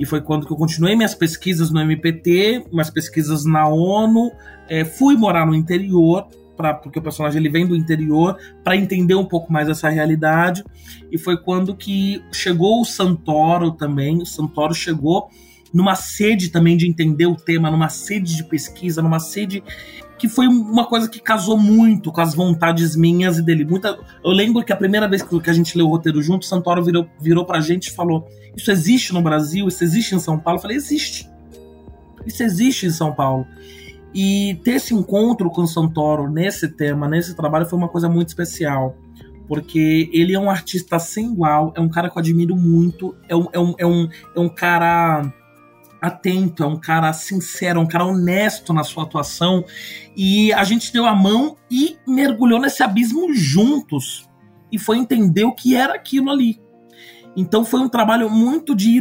E 0.00 0.06
foi 0.06 0.22
quando 0.22 0.46
que 0.46 0.52
eu 0.52 0.56
continuei 0.56 0.96
minhas 0.96 1.14
pesquisas 1.14 1.70
no 1.70 1.78
MPT, 1.78 2.64
minhas 2.72 2.88
pesquisas 2.88 3.44
na 3.44 3.68
ONU, 3.68 4.32
é, 4.66 4.82
fui 4.82 5.14
morar 5.14 5.44
no 5.44 5.54
interior, 5.54 6.26
pra, 6.56 6.72
porque 6.72 6.98
o 6.98 7.02
personagem 7.02 7.38
ele 7.38 7.50
vem 7.50 7.66
do 7.66 7.76
interior, 7.76 8.38
para 8.64 8.76
entender 8.76 9.14
um 9.14 9.26
pouco 9.26 9.52
mais 9.52 9.68
essa 9.68 9.90
realidade. 9.90 10.64
E 11.12 11.18
foi 11.18 11.36
quando 11.36 11.76
que 11.76 12.24
chegou 12.32 12.80
o 12.80 12.84
Santoro 12.84 13.72
também, 13.72 14.22
o 14.22 14.26
Santoro 14.26 14.72
chegou 14.72 15.28
numa 15.72 15.94
sede 15.94 16.48
também 16.50 16.76
de 16.76 16.88
entender 16.88 17.26
o 17.26 17.36
tema, 17.36 17.70
numa 17.70 17.88
sede 17.88 18.36
de 18.36 18.44
pesquisa, 18.44 19.02
numa 19.02 19.20
sede 19.20 19.62
que 20.18 20.28
foi 20.28 20.48
uma 20.48 20.84
coisa 20.84 21.08
que 21.08 21.20
casou 21.20 21.56
muito 21.56 22.10
com 22.10 22.20
as 22.20 22.34
vontades 22.34 22.96
minhas 22.96 23.38
e 23.38 23.42
dele. 23.42 23.64
Muita, 23.64 23.98
eu 24.24 24.32
lembro 24.32 24.64
que 24.64 24.72
a 24.72 24.76
primeira 24.76 25.08
vez 25.08 25.22
que 25.22 25.48
a 25.50 25.52
gente 25.52 25.78
leu 25.78 25.86
o 25.86 25.90
roteiro 25.90 26.20
junto, 26.20 26.44
Santoro 26.44 26.84
virou, 26.84 27.06
virou 27.20 27.44
pra 27.44 27.60
gente 27.60 27.86
e 27.86 27.92
falou: 27.92 28.26
Isso 28.56 28.70
existe 28.70 29.14
no 29.14 29.22
Brasil? 29.22 29.68
Isso 29.68 29.84
existe 29.84 30.14
em 30.14 30.18
São 30.18 30.38
Paulo? 30.38 30.58
Eu 30.58 30.62
falei: 30.62 30.76
Existe. 30.76 31.30
Isso 32.26 32.42
existe 32.42 32.86
em 32.86 32.90
São 32.90 33.14
Paulo. 33.14 33.46
E 34.12 34.58
ter 34.64 34.72
esse 34.72 34.92
encontro 34.92 35.48
com 35.50 35.62
o 35.62 35.66
Santoro 35.66 36.28
nesse 36.28 36.68
tema, 36.68 37.06
nesse 37.06 37.36
trabalho, 37.36 37.66
foi 37.66 37.78
uma 37.78 37.88
coisa 37.88 38.08
muito 38.08 38.28
especial. 38.28 38.96
Porque 39.46 40.10
ele 40.12 40.34
é 40.34 40.38
um 40.38 40.50
artista 40.50 40.98
sem 40.98 41.32
igual, 41.32 41.72
é 41.74 41.80
um 41.80 41.88
cara 41.88 42.10
que 42.10 42.18
eu 42.18 42.20
admiro 42.20 42.54
muito, 42.54 43.16
é 43.28 43.34
um, 43.34 43.46
é 43.50 43.58
um, 43.58 43.74
é 43.78 43.86
um, 43.86 44.08
é 44.36 44.40
um 44.40 44.48
cara 44.48 45.32
atento, 46.00 46.62
é 46.62 46.66
um 46.66 46.78
cara 46.78 47.12
sincero, 47.12 47.80
é 47.80 47.82
um 47.82 47.86
cara 47.86 48.04
honesto 48.04 48.72
na 48.72 48.84
sua 48.84 49.04
atuação. 49.04 49.64
E 50.16 50.52
a 50.52 50.64
gente 50.64 50.92
deu 50.92 51.06
a 51.06 51.14
mão 51.14 51.56
e 51.70 51.96
mergulhou 52.06 52.60
nesse 52.60 52.82
abismo 52.82 53.32
juntos. 53.32 54.28
E 54.70 54.78
foi 54.78 54.98
entender 54.98 55.44
o 55.44 55.52
que 55.52 55.74
era 55.74 55.94
aquilo 55.94 56.30
ali. 56.30 56.60
Então 57.36 57.64
foi 57.64 57.78
um 57.78 57.88
trabalho 57.88 58.28
muito 58.28 58.74
de, 58.74 59.00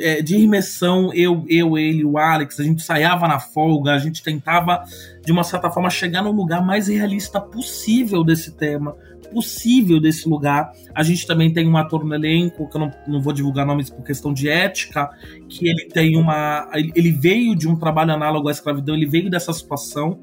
é, 0.00 0.22
de 0.22 0.36
imersão, 0.36 1.12
eu, 1.12 1.44
eu, 1.48 1.76
ele, 1.76 2.04
o 2.04 2.16
Alex, 2.16 2.60
a 2.60 2.62
gente 2.62 2.82
ensaiava 2.82 3.26
na 3.26 3.40
folga, 3.40 3.92
a 3.92 3.98
gente 3.98 4.22
tentava, 4.22 4.84
de 5.24 5.32
uma 5.32 5.42
certa 5.42 5.68
forma, 5.68 5.90
chegar 5.90 6.22
no 6.22 6.30
lugar 6.30 6.64
mais 6.64 6.86
realista 6.86 7.40
possível 7.40 8.22
desse 8.22 8.52
tema, 8.52 8.96
possível 9.34 10.00
desse 10.00 10.28
lugar. 10.28 10.72
A 10.94 11.02
gente 11.02 11.26
também 11.26 11.52
tem 11.52 11.68
um 11.68 11.76
ator 11.76 12.04
no 12.04 12.14
elenco, 12.14 12.68
que 12.68 12.76
eu 12.76 12.80
não, 12.80 12.90
não 13.06 13.20
vou 13.20 13.32
divulgar 13.32 13.66
nomes 13.66 13.90
por 13.90 14.04
questão 14.04 14.32
de 14.32 14.48
ética, 14.48 15.10
que 15.48 15.68
ele 15.68 15.86
tem 15.86 16.16
uma. 16.16 16.70
Ele 16.72 17.10
veio 17.10 17.56
de 17.56 17.68
um 17.68 17.74
trabalho 17.74 18.12
análogo 18.12 18.48
à 18.48 18.52
escravidão, 18.52 18.94
ele 18.94 19.06
veio 19.06 19.28
dessa 19.28 19.52
situação. 19.52 20.20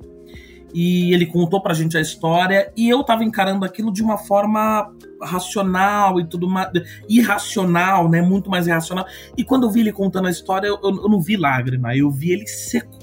E 0.74 1.14
ele 1.14 1.26
contou 1.26 1.62
pra 1.62 1.74
gente 1.74 1.98
a 1.98 2.02
história, 2.02 2.72
e 2.78 2.90
eu 2.90 3.04
tava 3.04 3.26
encarando 3.26 3.66
aquilo 3.66 3.92
de 3.92 4.02
uma 4.02 4.18
forma 4.18 4.90
racional 5.22 6.18
e 6.18 6.26
tudo 6.26 6.48
mais. 6.48 6.70
irracional, 7.10 8.10
né? 8.10 8.22
Muito 8.22 8.50
mais 8.50 8.68
irracional. 8.68 9.06
E 9.38 9.44
quando 9.44 9.64
eu 9.64 9.70
vi 9.70 9.82
ele 9.82 9.92
contando 9.92 10.30
a 10.30 10.32
história, 10.32 10.68
eu, 10.68 10.80
eu 10.82 11.10
não 11.10 11.20
vi 11.20 11.36
lágrima, 11.36 11.94
eu 11.94 12.10
vi 12.10 12.32
ele 12.32 12.48
seco. 12.48 12.98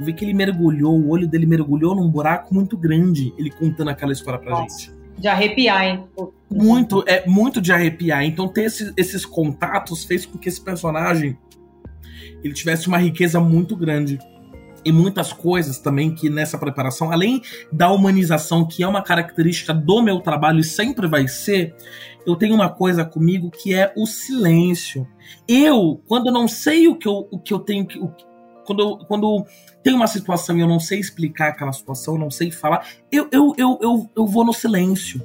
Eu 0.00 0.06
vi 0.06 0.12
que 0.12 0.24
ele 0.24 0.34
mergulhou, 0.34 0.98
o 0.98 1.10
olho 1.10 1.28
dele 1.28 1.46
mergulhou 1.46 1.94
num 1.94 2.10
buraco 2.10 2.52
muito 2.52 2.76
grande, 2.76 3.32
ele 3.38 3.50
contando 3.50 3.90
aquela 3.90 4.12
história 4.12 4.40
pra 4.40 4.50
Nossa. 4.50 4.86
gente. 4.86 5.01
De 5.22 5.28
arrepiar, 5.28 5.84
hein? 5.84 6.04
Muito, 6.50 7.04
é 7.06 7.24
muito 7.28 7.60
de 7.60 7.72
arrepiar. 7.72 8.24
Então 8.24 8.48
ter 8.48 8.64
esses, 8.64 8.92
esses 8.96 9.24
contatos 9.24 10.02
fez 10.02 10.26
com 10.26 10.36
que 10.36 10.48
esse 10.48 10.60
personagem 10.60 11.38
ele 12.42 12.52
tivesse 12.52 12.88
uma 12.88 12.98
riqueza 12.98 13.38
muito 13.38 13.76
grande 13.76 14.18
e 14.84 14.90
muitas 14.90 15.32
coisas 15.32 15.78
também 15.78 16.12
que 16.12 16.28
nessa 16.28 16.58
preparação, 16.58 17.12
além 17.12 17.40
da 17.70 17.88
humanização, 17.92 18.66
que 18.66 18.82
é 18.82 18.88
uma 18.88 19.00
característica 19.00 19.72
do 19.72 20.02
meu 20.02 20.18
trabalho 20.18 20.58
e 20.58 20.64
sempre 20.64 21.06
vai 21.06 21.28
ser, 21.28 21.72
eu 22.26 22.34
tenho 22.34 22.56
uma 22.56 22.68
coisa 22.68 23.04
comigo 23.04 23.48
que 23.48 23.72
é 23.72 23.92
o 23.96 24.06
silêncio. 24.06 25.06
Eu, 25.46 26.02
quando 26.08 26.32
não 26.32 26.48
sei 26.48 26.88
o 26.88 26.96
que 26.96 27.06
eu, 27.06 27.28
o 27.30 27.38
que 27.38 27.54
eu 27.54 27.60
tenho 27.60 27.86
que. 27.86 28.00
Quando, 28.72 28.98
quando 29.06 29.46
tem 29.82 29.94
uma 29.94 30.06
situação 30.06 30.56
e 30.56 30.60
eu 30.60 30.68
não 30.68 30.80
sei 30.80 30.98
explicar 30.98 31.48
aquela 31.48 31.72
situação, 31.72 32.14
eu 32.14 32.20
não 32.20 32.30
sei 32.30 32.50
falar, 32.50 32.86
eu, 33.10 33.28
eu, 33.30 33.54
eu, 33.56 33.78
eu, 33.82 34.10
eu 34.16 34.26
vou 34.26 34.44
no 34.44 34.52
silêncio. 34.52 35.20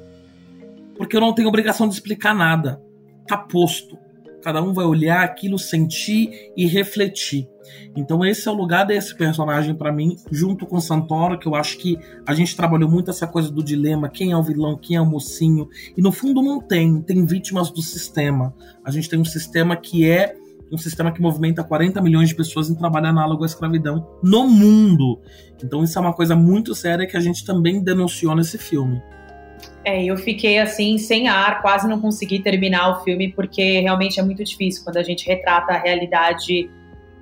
Porque 0.97 1.15
eu 1.15 1.21
não 1.21 1.33
tenho 1.33 1.47
obrigação 1.47 1.87
de 1.87 1.93
explicar 1.93 2.33
nada. 2.33 2.81
Tá 3.27 3.37
posto. 3.37 3.97
Cada 4.41 4.61
um 4.61 4.73
vai 4.73 4.85
olhar 4.85 5.23
aquilo, 5.23 5.59
sentir 5.59 6.51
e 6.55 6.65
refletir. 6.65 7.47
Então 7.95 8.25
esse 8.25 8.47
é 8.47 8.51
o 8.51 8.55
lugar 8.55 8.85
desse 8.85 9.15
personagem 9.15 9.75
para 9.75 9.91
mim, 9.91 10.17
junto 10.31 10.65
com 10.65 10.79
Santoro, 10.79 11.37
que 11.37 11.47
eu 11.47 11.55
acho 11.55 11.77
que 11.77 11.97
a 12.25 12.33
gente 12.33 12.55
trabalhou 12.55 12.89
muito 12.89 13.11
essa 13.11 13.27
coisa 13.27 13.51
do 13.51 13.63
dilema, 13.63 14.09
quem 14.09 14.31
é 14.31 14.37
o 14.37 14.43
vilão, 14.43 14.77
quem 14.77 14.95
é 14.95 15.01
o 15.01 15.05
mocinho. 15.05 15.67
E 15.95 16.01
no 16.01 16.11
fundo 16.11 16.41
não 16.41 16.59
tem, 16.59 17.01
tem 17.01 17.25
vítimas 17.25 17.69
do 17.69 17.81
sistema. 17.81 18.53
A 18.83 18.91
gente 18.91 19.09
tem 19.09 19.19
um 19.19 19.25
sistema 19.25 19.75
que 19.75 20.09
é 20.09 20.35
um 20.71 20.77
sistema 20.77 21.11
que 21.11 21.21
movimenta 21.21 21.63
40 21.63 22.01
milhões 22.01 22.29
de 22.29 22.35
pessoas 22.35 22.69
em 22.69 22.75
trabalho 22.75 23.07
análogo 23.07 23.43
à 23.43 23.45
escravidão 23.45 24.07
no 24.23 24.47
mundo. 24.47 25.21
Então 25.63 25.83
isso 25.83 25.97
é 25.97 26.01
uma 26.01 26.13
coisa 26.13 26.35
muito 26.35 26.75
séria 26.75 27.07
que 27.07 27.17
a 27.17 27.19
gente 27.19 27.45
também 27.45 27.83
denunciou 27.83 28.35
nesse 28.35 28.57
filme. 28.57 29.01
É, 29.83 30.03
eu 30.03 30.17
fiquei 30.17 30.59
assim, 30.59 30.97
sem 30.97 31.27
ar, 31.27 31.61
quase 31.61 31.87
não 31.87 31.99
consegui 31.99 32.39
terminar 32.39 32.89
o 32.89 33.03
filme, 33.03 33.31
porque 33.31 33.79
realmente 33.79 34.19
é 34.19 34.23
muito 34.23 34.43
difícil 34.43 34.83
quando 34.83 34.97
a 34.97 35.03
gente 35.03 35.25
retrata 35.25 35.73
a 35.73 35.79
realidade, 35.79 36.69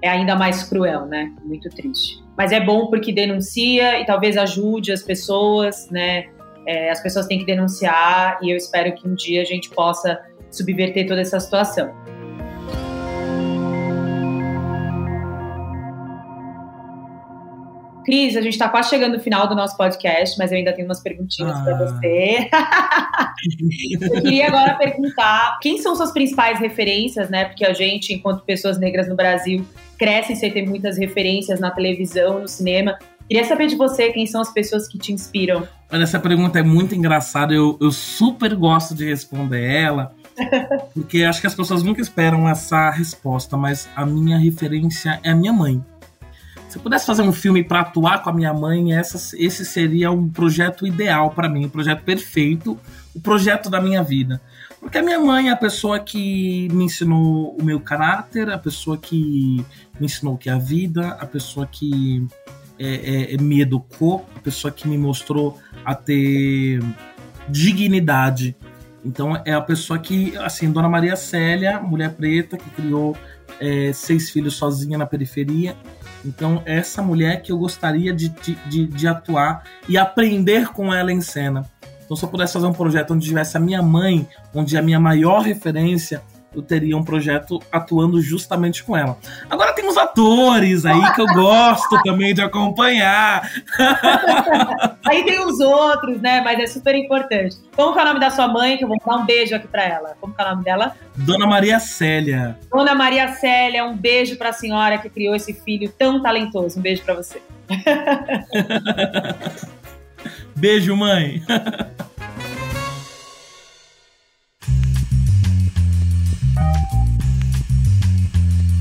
é 0.01 0.09
ainda 0.09 0.35
mais 0.35 0.63
cruel, 0.63 1.05
né? 1.05 1.31
Muito 1.43 1.69
triste. 1.69 2.23
Mas 2.35 2.51
é 2.51 2.59
bom 2.59 2.87
porque 2.87 3.11
denuncia 3.11 4.01
e 4.01 4.05
talvez 4.05 4.35
ajude 4.35 4.91
as 4.91 5.03
pessoas, 5.03 5.89
né? 5.91 6.25
É, 6.67 6.89
as 6.89 7.01
pessoas 7.01 7.27
têm 7.27 7.37
que 7.37 7.45
denunciar 7.45 8.39
e 8.41 8.49
eu 8.49 8.57
espero 8.57 8.93
que 8.95 9.07
um 9.07 9.13
dia 9.13 9.43
a 9.43 9.45
gente 9.45 9.69
possa 9.69 10.19
subverter 10.49 11.07
toda 11.07 11.21
essa 11.21 11.39
situação. 11.39 11.93
Cris, 18.05 18.37
a 18.37 18.41
gente 18.41 18.53
está 18.53 18.69
quase 18.69 18.89
chegando 18.89 19.13
no 19.13 19.19
final 19.19 19.47
do 19.47 19.55
nosso 19.55 19.75
podcast, 19.75 20.37
mas 20.37 20.51
eu 20.51 20.59
ainda 20.59 20.71
tenho 20.71 20.87
umas 20.87 21.01
perguntinhas 21.01 21.57
ah. 21.57 21.63
para 21.63 21.77
você. 21.77 22.49
eu 23.99 24.21
queria 24.21 24.47
agora 24.47 24.75
perguntar 24.75 25.57
quem 25.59 25.79
são 25.79 25.95
suas 25.95 26.11
principais 26.11 26.59
referências, 26.59 27.29
né? 27.29 27.45
Porque 27.45 27.65
a 27.65 27.73
gente, 27.73 28.13
enquanto 28.13 28.43
pessoas 28.43 28.79
negras 28.79 29.09
no 29.09 29.15
Brasil, 29.15 29.65
cresce 29.97 30.35
sem 30.35 30.51
ter 30.51 30.67
muitas 30.67 30.97
referências 30.97 31.59
na 31.59 31.71
televisão, 31.71 32.39
no 32.39 32.47
cinema. 32.47 32.97
Queria 33.27 33.43
saber 33.43 33.67
de 33.67 33.75
você 33.75 34.11
quem 34.11 34.27
são 34.27 34.39
as 34.39 34.53
pessoas 34.53 34.87
que 34.87 34.99
te 34.99 35.11
inspiram. 35.11 35.67
Olha, 35.91 36.03
essa 36.03 36.19
pergunta 36.19 36.59
é 36.59 36.63
muito 36.63 36.93
engraçada. 36.93 37.53
Eu, 37.53 37.75
eu 37.81 37.91
super 37.91 38.53
gosto 38.55 38.93
de 38.93 39.09
responder 39.09 39.63
ela. 39.63 40.13
Porque 40.93 41.23
acho 41.23 41.41
que 41.41 41.47
as 41.47 41.55
pessoas 41.55 41.81
nunca 41.81 42.01
esperam 42.01 42.47
essa 42.47 42.89
resposta, 42.89 43.57
mas 43.57 43.89
a 43.95 44.05
minha 44.05 44.37
referência 44.37 45.19
é 45.23 45.31
a 45.31 45.35
minha 45.35 45.53
mãe. 45.53 45.83
Se 46.75 46.79
eu 46.79 46.83
pudesse 46.83 47.05
fazer 47.05 47.21
um 47.21 47.31
filme 47.31 47.63
para 47.63 47.79
atuar 47.79 48.21
com 48.21 48.29
a 48.29 48.33
minha 48.33 48.53
mãe, 48.53 48.93
essa, 48.93 49.17
esse 49.37 49.63
seria 49.63 50.11
um 50.11 50.27
projeto 50.27 50.85
ideal 50.85 51.31
para 51.31 51.47
mim, 51.47 51.67
um 51.67 51.69
projeto 51.69 52.03
perfeito, 52.03 52.77
o 53.15 53.19
projeto 53.21 53.69
da 53.69 53.79
minha 53.79 54.03
vida. 54.03 54.41
Porque 54.81 54.97
a 54.97 55.01
minha 55.01 55.17
mãe 55.17 55.47
é 55.47 55.53
a 55.53 55.55
pessoa 55.55 56.01
que 56.01 56.67
me 56.73 56.83
ensinou 56.83 57.55
o 57.57 57.63
meu 57.63 57.79
caráter, 57.79 58.49
a 58.49 58.57
pessoa 58.57 58.97
que 58.97 59.65
me 59.97 60.05
ensinou 60.05 60.33
o 60.33 60.37
que 60.37 60.49
é 60.49 60.51
a 60.51 60.57
vida, 60.57 61.11
a 61.17 61.25
pessoa 61.25 61.65
que 61.65 62.27
é, 62.77 63.35
é, 63.35 63.37
me 63.37 63.61
educou, 63.61 64.27
a 64.35 64.39
pessoa 64.41 64.69
que 64.69 64.85
me 64.85 64.97
mostrou 64.97 65.57
a 65.85 65.95
ter 65.95 66.83
dignidade 67.47 68.53
Então 69.05 69.39
é 69.45 69.53
a 69.53 69.61
pessoa 69.61 69.99
que, 69.99 70.35
assim, 70.37 70.71
Dona 70.71 70.89
Maria 70.89 71.15
Célia, 71.15 71.79
mulher 71.79 72.13
preta, 72.13 72.57
que 72.57 72.69
criou 72.71 73.15
é, 73.59 73.93
seis 73.93 74.31
filhos 74.31 74.55
sozinha 74.55 74.97
na 74.97 75.05
periferia. 75.05 75.75
Então, 76.25 76.63
essa 76.65 77.03
mulher 77.03 77.43
que 77.43 77.51
eu 77.51 77.57
gostaria 77.57 78.11
de, 78.11 78.29
de, 78.67 78.87
de, 78.87 79.07
atuar 79.07 79.63
e 79.87 79.95
aprender 79.95 80.69
com 80.69 80.91
ela 80.91 81.13
em 81.13 81.21
cena. 81.21 81.69
Então, 82.03 82.17
se 82.17 82.23
eu 82.23 82.29
pudesse 82.29 82.53
fazer 82.53 82.65
um 82.65 82.73
projeto 82.73 83.13
onde 83.13 83.27
tivesse 83.27 83.55
a 83.55 83.59
minha 83.59 83.81
mãe, 83.81 84.27
onde 84.51 84.75
a 84.75 84.81
minha 84.81 84.99
maior 84.99 85.41
referência 85.41 86.23
eu 86.55 86.61
teria 86.61 86.97
um 86.97 87.03
projeto 87.03 87.61
atuando 87.71 88.21
justamente 88.21 88.83
com 88.83 88.95
ela. 88.95 89.17
Agora 89.49 89.73
tem 89.73 89.87
uns 89.87 89.97
atores 89.97 90.85
aí 90.85 91.13
que 91.13 91.21
eu 91.21 91.27
gosto 91.27 92.01
também 92.03 92.33
de 92.33 92.41
acompanhar. 92.41 93.49
aí 95.05 95.23
tem 95.23 95.45
os 95.45 95.59
outros, 95.59 96.21
né? 96.21 96.41
Mas 96.41 96.59
é 96.59 96.67
super 96.67 96.95
importante. 96.95 97.57
Como 97.75 97.93
que 97.93 97.99
é 97.99 98.01
o 98.01 98.05
nome 98.05 98.19
da 98.19 98.29
sua 98.29 98.47
mãe? 98.47 98.77
Que 98.77 98.83
eu 98.83 98.87
vou 98.87 98.97
dar 99.05 99.17
um 99.17 99.25
beijo 99.25 99.55
aqui 99.55 99.67
para 99.67 99.83
ela. 99.83 100.15
Como 100.19 100.33
que 100.33 100.41
é 100.41 100.45
o 100.45 100.49
nome 100.49 100.63
dela? 100.63 100.95
Dona 101.15 101.45
Maria 101.45 101.79
Célia. 101.79 102.57
Dona 102.71 102.95
Maria 102.95 103.29
Célia, 103.33 103.85
um 103.85 103.95
beijo 103.95 104.37
para 104.37 104.49
a 104.49 104.53
senhora 104.53 104.97
que 104.97 105.09
criou 105.09 105.35
esse 105.35 105.53
filho 105.53 105.91
tão 105.97 106.21
talentoso. 106.21 106.79
Um 106.79 106.81
beijo 106.81 107.03
para 107.03 107.15
você. 107.15 107.41
beijo, 110.55 110.95
mãe. 110.95 111.43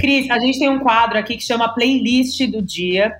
Cris, 0.04 0.30
a 0.30 0.38
gente 0.38 0.58
tem 0.58 0.68
um 0.68 0.80
quadro 0.80 1.18
aqui 1.18 1.34
que 1.34 1.42
chama 1.42 1.66
Playlist 1.66 2.38
do 2.48 2.60
Dia. 2.60 3.14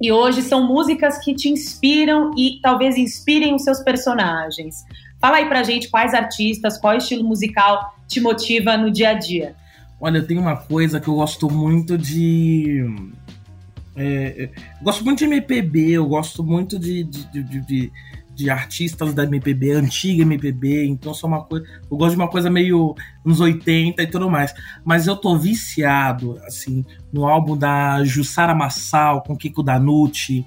E 0.00 0.12
hoje 0.12 0.40
são 0.40 0.64
músicas 0.64 1.18
que 1.18 1.34
te 1.34 1.48
inspiram 1.48 2.30
e 2.38 2.60
talvez 2.62 2.96
inspirem 2.96 3.56
os 3.56 3.64
seus 3.64 3.80
personagens. 3.80 4.84
Fala 5.20 5.38
aí 5.38 5.46
pra 5.46 5.64
gente 5.64 5.90
quais 5.90 6.14
artistas, 6.14 6.78
qual 6.78 6.96
estilo 6.96 7.24
musical 7.24 7.92
te 8.06 8.20
motiva 8.20 8.76
no 8.76 8.88
dia 8.88 9.10
a 9.10 9.14
dia. 9.14 9.56
Olha, 10.00 10.22
tem 10.22 10.38
uma 10.38 10.54
coisa 10.54 11.00
que 11.00 11.08
eu 11.08 11.14
gosto 11.16 11.50
muito 11.50 11.98
de. 11.98 12.86
É, 13.96 14.48
gosto 14.80 15.04
muito 15.04 15.18
de 15.18 15.24
MPB, 15.24 15.90
eu 15.90 16.06
gosto 16.06 16.44
muito 16.44 16.78
de, 16.78 17.02
de, 17.02 17.42
de, 17.42 17.60
de 17.66 17.92
de 18.42 18.50
artistas 18.50 19.14
da 19.14 19.24
MPB, 19.24 19.72
antiga 19.72 20.22
MPB, 20.22 20.86
então 20.86 21.14
sou 21.14 21.28
uma 21.28 21.42
coisa, 21.44 21.64
eu 21.90 21.96
gosto 21.96 22.10
de 22.10 22.16
uma 22.16 22.28
coisa 22.28 22.50
meio 22.50 22.94
nos 23.24 23.40
80 23.40 24.02
e 24.02 24.06
tudo 24.06 24.28
mais, 24.28 24.52
mas 24.84 25.06
eu 25.06 25.16
tô 25.16 25.36
viciado 25.36 26.38
assim 26.44 26.84
no 27.12 27.26
álbum 27.26 27.56
da 27.56 28.02
Jussara 28.04 28.54
Massal 28.54 29.22
com 29.22 29.36
Kiko 29.36 29.62
Danucci. 29.62 30.44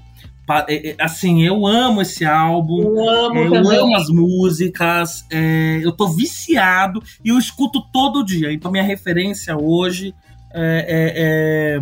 É, 0.67 0.89
é, 0.89 0.95
assim, 0.99 1.41
eu 1.41 1.65
amo 1.65 2.03
esse 2.03 2.23
álbum, 2.23 2.81
eu 2.81 3.09
amo, 3.09 3.39
é, 3.39 3.47
eu 3.47 3.81
amo 3.81 3.95
as 3.95 4.09
músicas, 4.09 5.25
é, 5.31 5.79
eu 5.81 5.91
tô 5.91 6.07
viciado 6.09 7.01
e 7.23 7.29
eu 7.29 7.37
escuto 7.39 7.81
todo 7.91 8.23
dia. 8.23 8.53
Então 8.53 8.71
minha 8.71 8.83
referência 8.83 9.57
hoje 9.57 10.13
é, 10.53 11.79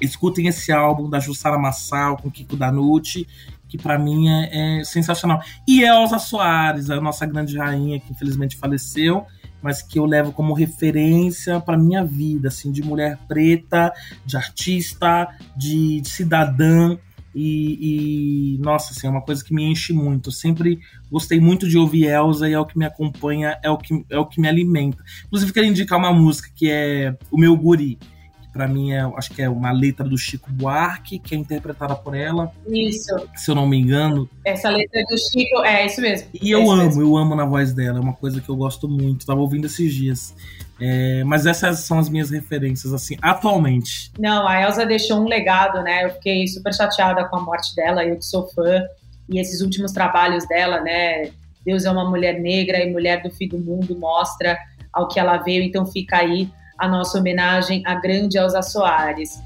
escutem 0.00 0.48
esse 0.48 0.70
álbum 0.70 1.08
da 1.08 1.18
Jussara 1.18 1.58
Massal 1.58 2.16
com 2.18 2.30
Kiko 2.30 2.56
Danucci 2.56 3.26
que 3.68 3.76
para 3.76 3.98
mim 3.98 4.28
é, 4.28 4.80
é, 4.80 4.84
sensacional. 4.84 5.40
E 5.66 5.82
Elza 5.82 6.18
Soares, 6.18 6.90
a 6.90 7.00
nossa 7.00 7.26
grande 7.26 7.56
rainha, 7.58 8.00
que 8.00 8.12
infelizmente 8.12 8.56
faleceu, 8.56 9.26
mas 9.62 9.82
que 9.82 9.98
eu 9.98 10.06
levo 10.06 10.32
como 10.32 10.54
referência 10.54 11.60
para 11.60 11.76
minha 11.76 12.04
vida, 12.04 12.48
assim, 12.48 12.72
de 12.72 12.82
mulher 12.82 13.18
preta, 13.28 13.92
de 14.24 14.36
artista, 14.36 15.28
de, 15.56 16.00
de 16.00 16.08
cidadã. 16.08 16.96
E, 17.34 18.56
e, 18.56 18.58
nossa, 18.58 18.92
assim, 18.92 19.06
é 19.06 19.10
uma 19.10 19.20
coisa 19.20 19.44
que 19.44 19.54
me 19.54 19.64
enche 19.64 19.92
muito. 19.92 20.28
Eu 20.28 20.32
sempre 20.32 20.80
gostei 21.10 21.38
muito 21.38 21.68
de 21.68 21.76
ouvir 21.76 22.06
Elza 22.06 22.48
e 22.48 22.52
é 22.52 22.58
o 22.58 22.64
que 22.64 22.78
me 22.78 22.84
acompanha, 22.84 23.58
é 23.62 23.70
o 23.70 23.76
que, 23.76 24.04
é 24.08 24.18
o 24.18 24.26
que 24.26 24.40
me 24.40 24.48
alimenta. 24.48 25.02
Inclusive, 25.26 25.52
quero 25.52 25.66
indicar 25.66 25.98
uma 25.98 26.12
música 26.12 26.48
que 26.54 26.70
é 26.70 27.16
O 27.30 27.38
Meu 27.38 27.56
Guri 27.56 27.98
para 28.58 28.66
mim 28.66 28.90
é, 28.90 29.02
acho 29.16 29.30
que 29.30 29.40
é 29.40 29.48
uma 29.48 29.70
letra 29.70 30.04
do 30.04 30.18
Chico 30.18 30.50
Buarque, 30.50 31.20
que 31.20 31.32
é 31.32 31.38
interpretada 31.38 31.94
por 31.94 32.12
ela. 32.12 32.50
Isso. 32.66 33.14
Se 33.36 33.52
eu 33.52 33.54
não 33.54 33.68
me 33.68 33.78
engano. 33.78 34.28
Essa 34.44 34.68
letra 34.68 35.00
do 35.08 35.16
Chico, 35.16 35.62
é 35.62 35.86
isso 35.86 36.00
mesmo. 36.00 36.28
E 36.42 36.50
eu 36.50 36.68
amo, 36.68 36.82
mesmo. 36.82 37.02
eu 37.02 37.16
amo 37.16 37.36
na 37.36 37.44
voz 37.44 37.72
dela, 37.72 37.98
é 37.98 38.00
uma 38.00 38.14
coisa 38.14 38.40
que 38.40 38.48
eu 38.48 38.56
gosto 38.56 38.88
muito, 38.88 39.24
tava 39.24 39.38
ouvindo 39.38 39.66
esses 39.66 39.94
dias. 39.94 40.34
É, 40.80 41.22
mas 41.22 41.46
essas 41.46 41.78
são 41.80 42.00
as 42.00 42.08
minhas 42.08 42.30
referências, 42.30 42.92
assim, 42.92 43.16
atualmente. 43.22 44.10
Não, 44.18 44.48
a 44.48 44.60
Elsa 44.60 44.84
deixou 44.84 45.20
um 45.20 45.28
legado, 45.28 45.80
né? 45.84 46.06
Eu 46.06 46.10
fiquei 46.14 46.48
super 46.48 46.74
chateada 46.74 47.26
com 47.26 47.36
a 47.36 47.40
morte 47.40 47.76
dela, 47.76 48.04
eu 48.04 48.16
que 48.16 48.24
sou 48.24 48.48
fã. 48.48 48.82
E 49.28 49.38
esses 49.38 49.60
últimos 49.60 49.92
trabalhos 49.92 50.48
dela, 50.48 50.80
né? 50.80 51.30
Deus 51.64 51.84
é 51.84 51.90
uma 51.92 52.10
mulher 52.10 52.40
negra 52.40 52.82
e 52.82 52.90
mulher 52.90 53.22
do 53.22 53.30
fim 53.30 53.46
do 53.46 53.58
mundo 53.58 53.96
mostra 53.96 54.58
ao 54.92 55.06
que 55.06 55.20
ela 55.20 55.36
veio, 55.36 55.62
então 55.62 55.86
fica 55.86 56.16
aí 56.16 56.50
a 56.78 56.86
nossa 56.86 57.18
homenagem 57.18 57.82
à 57.84 57.94
grande 57.96 58.38
Elza 58.38 58.62
Soares. 58.62 59.42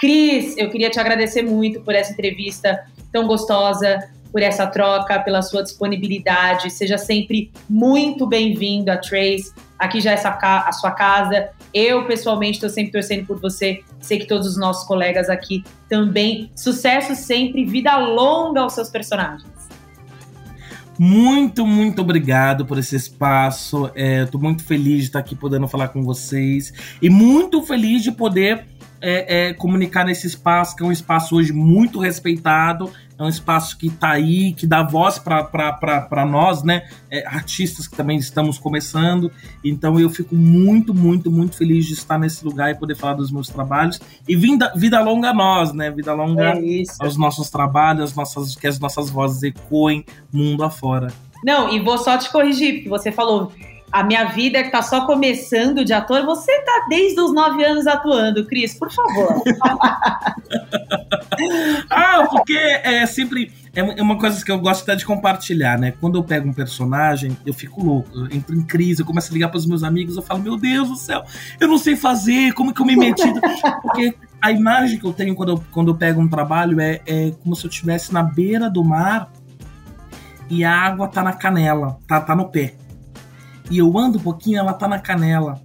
Cris, 0.00 0.56
eu 0.58 0.68
queria 0.68 0.90
te 0.90 0.98
agradecer 0.98 1.42
muito 1.42 1.80
por 1.80 1.94
essa 1.94 2.12
entrevista 2.12 2.84
tão 3.12 3.26
gostosa, 3.26 4.00
por 4.32 4.42
essa 4.42 4.66
troca, 4.66 5.20
pela 5.20 5.42
sua 5.42 5.62
disponibilidade. 5.62 6.70
Seja 6.70 6.98
sempre 6.98 7.52
muito 7.68 8.26
bem-vindo 8.26 8.90
a 8.90 8.96
Trace. 8.96 9.52
Aqui 9.78 10.00
já 10.00 10.12
é 10.12 10.20
a 10.24 10.72
sua 10.72 10.90
casa. 10.90 11.50
Eu, 11.72 12.06
pessoalmente, 12.06 12.54
estou 12.54 12.70
sempre 12.70 12.92
torcendo 12.92 13.26
por 13.26 13.38
você. 13.38 13.80
Sei 14.00 14.18
que 14.18 14.26
todos 14.26 14.48
os 14.48 14.56
nossos 14.56 14.84
colegas 14.88 15.30
aqui 15.30 15.62
também. 15.88 16.50
Sucesso 16.56 17.14
sempre, 17.14 17.64
vida 17.64 17.96
longa 17.96 18.62
aos 18.62 18.72
seus 18.72 18.88
personagens. 18.88 19.51
Muito, 21.04 21.66
muito 21.66 22.00
obrigado 22.00 22.64
por 22.64 22.78
esse 22.78 22.94
espaço. 22.94 23.90
É, 23.92 24.24
muito 24.34 24.62
feliz 24.62 24.98
de 24.98 25.02
estar 25.06 25.18
aqui 25.18 25.34
podendo 25.34 25.66
falar 25.66 25.88
com 25.88 26.00
vocês 26.04 26.72
e 27.02 27.10
muito 27.10 27.60
feliz 27.64 28.04
de 28.04 28.12
poder 28.12 28.64
é, 29.02 29.48
é, 29.48 29.54
comunicar 29.54 30.04
nesse 30.04 30.28
espaço, 30.28 30.76
que 30.76 30.82
é 30.82 30.86
um 30.86 30.92
espaço 30.92 31.34
hoje 31.34 31.52
muito 31.52 31.98
respeitado, 31.98 32.88
é 33.18 33.22
um 33.22 33.28
espaço 33.28 33.76
que 33.76 33.88
está 33.88 34.10
aí, 34.10 34.52
que 34.52 34.66
dá 34.66 34.82
voz 34.82 35.18
para 35.18 36.26
nós, 36.26 36.62
né, 36.62 36.88
é, 37.10 37.26
artistas 37.26 37.86
que 37.88 37.96
também 37.96 38.16
estamos 38.16 38.58
começando. 38.58 39.30
Então 39.64 39.98
eu 39.98 40.08
fico 40.08 40.34
muito, 40.34 40.94
muito, 40.94 41.30
muito 41.30 41.56
feliz 41.56 41.84
de 41.86 41.94
estar 41.94 42.18
nesse 42.18 42.44
lugar 42.44 42.70
e 42.70 42.74
poder 42.76 42.94
falar 42.94 43.14
dos 43.14 43.30
meus 43.30 43.48
trabalhos. 43.48 44.00
E 44.26 44.36
vida, 44.36 44.72
vida 44.76 45.00
longa 45.00 45.30
a 45.30 45.34
nós, 45.34 45.72
né? 45.72 45.90
Vida 45.90 46.14
longa 46.14 46.54
é 46.58 46.82
aos 47.00 47.16
nossos 47.16 47.50
trabalhos, 47.50 48.04
as 48.10 48.14
nossas, 48.14 48.54
que 48.54 48.66
as 48.66 48.78
nossas 48.78 49.10
vozes 49.10 49.42
ecoem 49.42 50.04
mundo 50.32 50.62
afora. 50.64 51.12
Não, 51.44 51.74
e 51.74 51.80
vou 51.80 51.98
só 51.98 52.16
te 52.16 52.30
corrigir, 52.30 52.74
porque 52.74 52.88
você 52.88 53.10
falou 53.10 53.52
a 53.92 54.02
minha 54.02 54.24
vida 54.24 54.64
que 54.64 54.70
tá 54.70 54.80
só 54.80 55.04
começando 55.04 55.84
de 55.84 55.92
ator, 55.92 56.24
você 56.24 56.50
tá 56.62 56.86
desde 56.88 57.20
os 57.20 57.34
nove 57.34 57.62
anos 57.62 57.86
atuando, 57.86 58.46
Cris, 58.46 58.72
por 58.72 58.90
favor. 58.90 59.42
ah, 61.90 62.26
porque 62.30 62.54
é 62.54 63.04
sempre. 63.04 63.52
É 63.74 64.02
uma 64.02 64.18
coisa 64.18 64.44
que 64.44 64.50
eu 64.50 64.58
gosto 64.58 64.82
até 64.82 64.94
de 64.94 65.04
compartilhar, 65.04 65.78
né? 65.78 65.94
Quando 65.98 66.18
eu 66.18 66.24
pego 66.24 66.46
um 66.46 66.52
personagem, 66.52 67.36
eu 67.44 67.54
fico 67.54 67.82
louco, 67.82 68.10
eu 68.14 68.26
entro 68.26 68.54
em 68.54 68.62
crise, 68.62 69.00
eu 69.00 69.06
começo 69.06 69.30
a 69.30 69.32
ligar 69.32 69.48
para 69.48 69.56
os 69.56 69.64
meus 69.64 69.82
amigos, 69.82 70.16
eu 70.16 70.22
falo, 70.22 70.42
meu 70.42 70.58
Deus 70.58 70.90
do 70.90 70.96
céu, 70.96 71.24
eu 71.58 71.68
não 71.68 71.78
sei 71.78 71.96
fazer, 71.96 72.52
como 72.52 72.74
que 72.74 72.82
eu 72.82 72.86
me 72.86 72.96
meti? 72.96 73.32
Porque 73.80 74.14
a 74.42 74.52
imagem 74.52 74.98
que 74.98 75.06
eu 75.06 75.12
tenho 75.12 75.34
quando 75.34 75.52
eu, 75.52 75.64
quando 75.70 75.90
eu 75.90 75.94
pego 75.94 76.20
um 76.20 76.28
trabalho 76.28 76.80
é, 76.80 77.00
é 77.06 77.32
como 77.42 77.56
se 77.56 77.64
eu 77.64 77.70
estivesse 77.70 78.12
na 78.12 78.22
beira 78.22 78.68
do 78.68 78.84
mar 78.84 79.32
e 80.50 80.64
a 80.64 80.78
água 80.78 81.08
tá 81.08 81.22
na 81.22 81.32
canela, 81.32 81.98
tá, 82.06 82.20
tá 82.20 82.36
no 82.36 82.50
pé 82.50 82.74
e 83.70 83.78
eu 83.78 83.96
ando 83.98 84.18
um 84.18 84.22
pouquinho, 84.22 84.58
ela 84.58 84.72
tá 84.72 84.88
na 84.88 84.98
canela. 84.98 85.60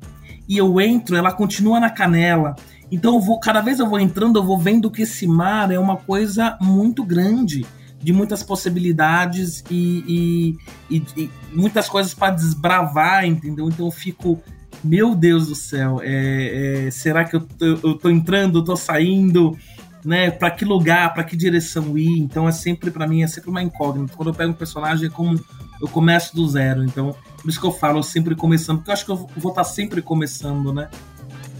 E 0.47 0.57
eu 0.57 0.79
entro, 0.79 1.15
ela 1.15 1.31
continua 1.31 1.79
na 1.79 1.89
canela. 1.89 2.55
Então 2.91 3.15
eu 3.15 3.21
vou, 3.21 3.39
cada 3.39 3.61
vez 3.61 3.79
eu 3.79 3.89
vou 3.89 3.99
entrando, 3.99 4.39
eu 4.39 4.43
vou 4.43 4.57
vendo 4.57 4.89
que 4.89 5.01
esse 5.01 5.27
mar 5.27 5.71
é 5.71 5.79
uma 5.79 5.97
coisa 5.97 6.57
muito 6.61 7.03
grande, 7.03 7.65
de 8.01 8.13
muitas 8.13 8.43
possibilidades 8.43 9.63
e, 9.69 10.55
e, 10.89 10.97
e, 10.97 11.03
e 11.23 11.31
muitas 11.53 11.89
coisas 11.89 12.13
para 12.13 12.33
desbravar, 12.33 13.25
entendeu? 13.25 13.67
Então 13.67 13.87
eu 13.87 13.91
fico, 13.91 14.41
meu 14.83 15.15
Deus 15.15 15.47
do 15.47 15.55
céu, 15.55 15.99
é, 16.01 16.85
é, 16.87 16.91
será 16.91 17.25
que 17.25 17.35
eu, 17.35 17.45
eu, 17.59 17.79
eu 17.83 17.93
tô 17.95 18.09
entrando, 18.09 18.59
eu 18.59 18.63
tô 18.63 18.75
saindo? 18.75 19.57
né, 20.05 20.31
para 20.31 20.49
que 20.49 20.63
lugar, 20.63 21.13
para 21.13 21.23
que 21.23 21.35
direção 21.35 21.97
ir. 21.97 22.19
Então 22.19 22.47
é 22.47 22.51
sempre 22.53 22.89
para 22.89 23.05
mim 23.05 23.23
é 23.23 23.27
sempre 23.27 23.49
uma 23.49 23.61
incógnita. 23.61 24.13
Quando 24.15 24.29
eu 24.29 24.33
pego 24.33 24.51
um 24.51 24.55
personagem 24.55 25.07
é 25.07 25.09
como 25.09 25.37
eu 25.81 25.87
começo 25.87 26.35
do 26.35 26.47
zero. 26.47 26.83
Então 26.83 27.15
por 27.47 27.49
isso 27.49 27.61
que 27.61 27.65
eu 27.65 27.71
falo 27.71 28.03
sempre 28.03 28.35
começando, 28.35 28.79
porque 28.79 28.89
eu 28.89 28.93
acho 28.93 29.05
que 29.05 29.11
eu 29.11 29.15
vou 29.37 29.51
estar 29.51 29.63
tá 29.63 29.63
sempre 29.63 30.01
começando, 30.01 30.73
né? 30.73 30.89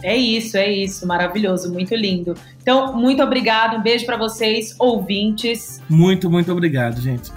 É 0.04 0.16
isso, 0.16 0.58
é 0.58 0.70
isso, 0.72 1.08
maravilhoso, 1.08 1.72
muito 1.72 1.96
lindo. 1.96 2.36
Então, 2.62 2.96
muito 2.96 3.24
obrigado, 3.24 3.78
um 3.78 3.82
beijo 3.82 4.06
para 4.06 4.18
vocês, 4.18 4.76
ouvintes. 4.78 5.82
Muito, 5.90 6.30
muito 6.30 6.52
obrigado, 6.52 7.00
gente. 7.02 7.32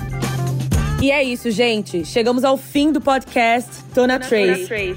e 1.02 1.10
é 1.10 1.22
isso, 1.22 1.50
gente. 1.50 2.04
Chegamos 2.04 2.44
ao 2.44 2.56
fim 2.56 2.92
do 2.92 3.00
podcast 3.00 3.82
Tona 3.92 4.18
Trace. 4.18 4.96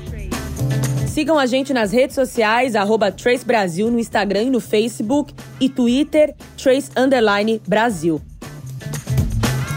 Sigam 1.08 1.40
a 1.40 1.48
gente 1.48 1.74
nas 1.74 1.92
redes 1.92 2.14
sociais, 2.14 2.76
arroba 2.76 3.12
Trace 3.12 3.44
Brasil 3.44 3.90
no 3.90 4.00
Instagram 4.00 4.44
e 4.44 4.50
no 4.50 4.60
Facebook 4.60 5.34
e 5.60 5.68
Twitter, 5.68 6.36
Trace 6.56 6.92
Underline 6.96 7.60
Brasil. 7.68 8.22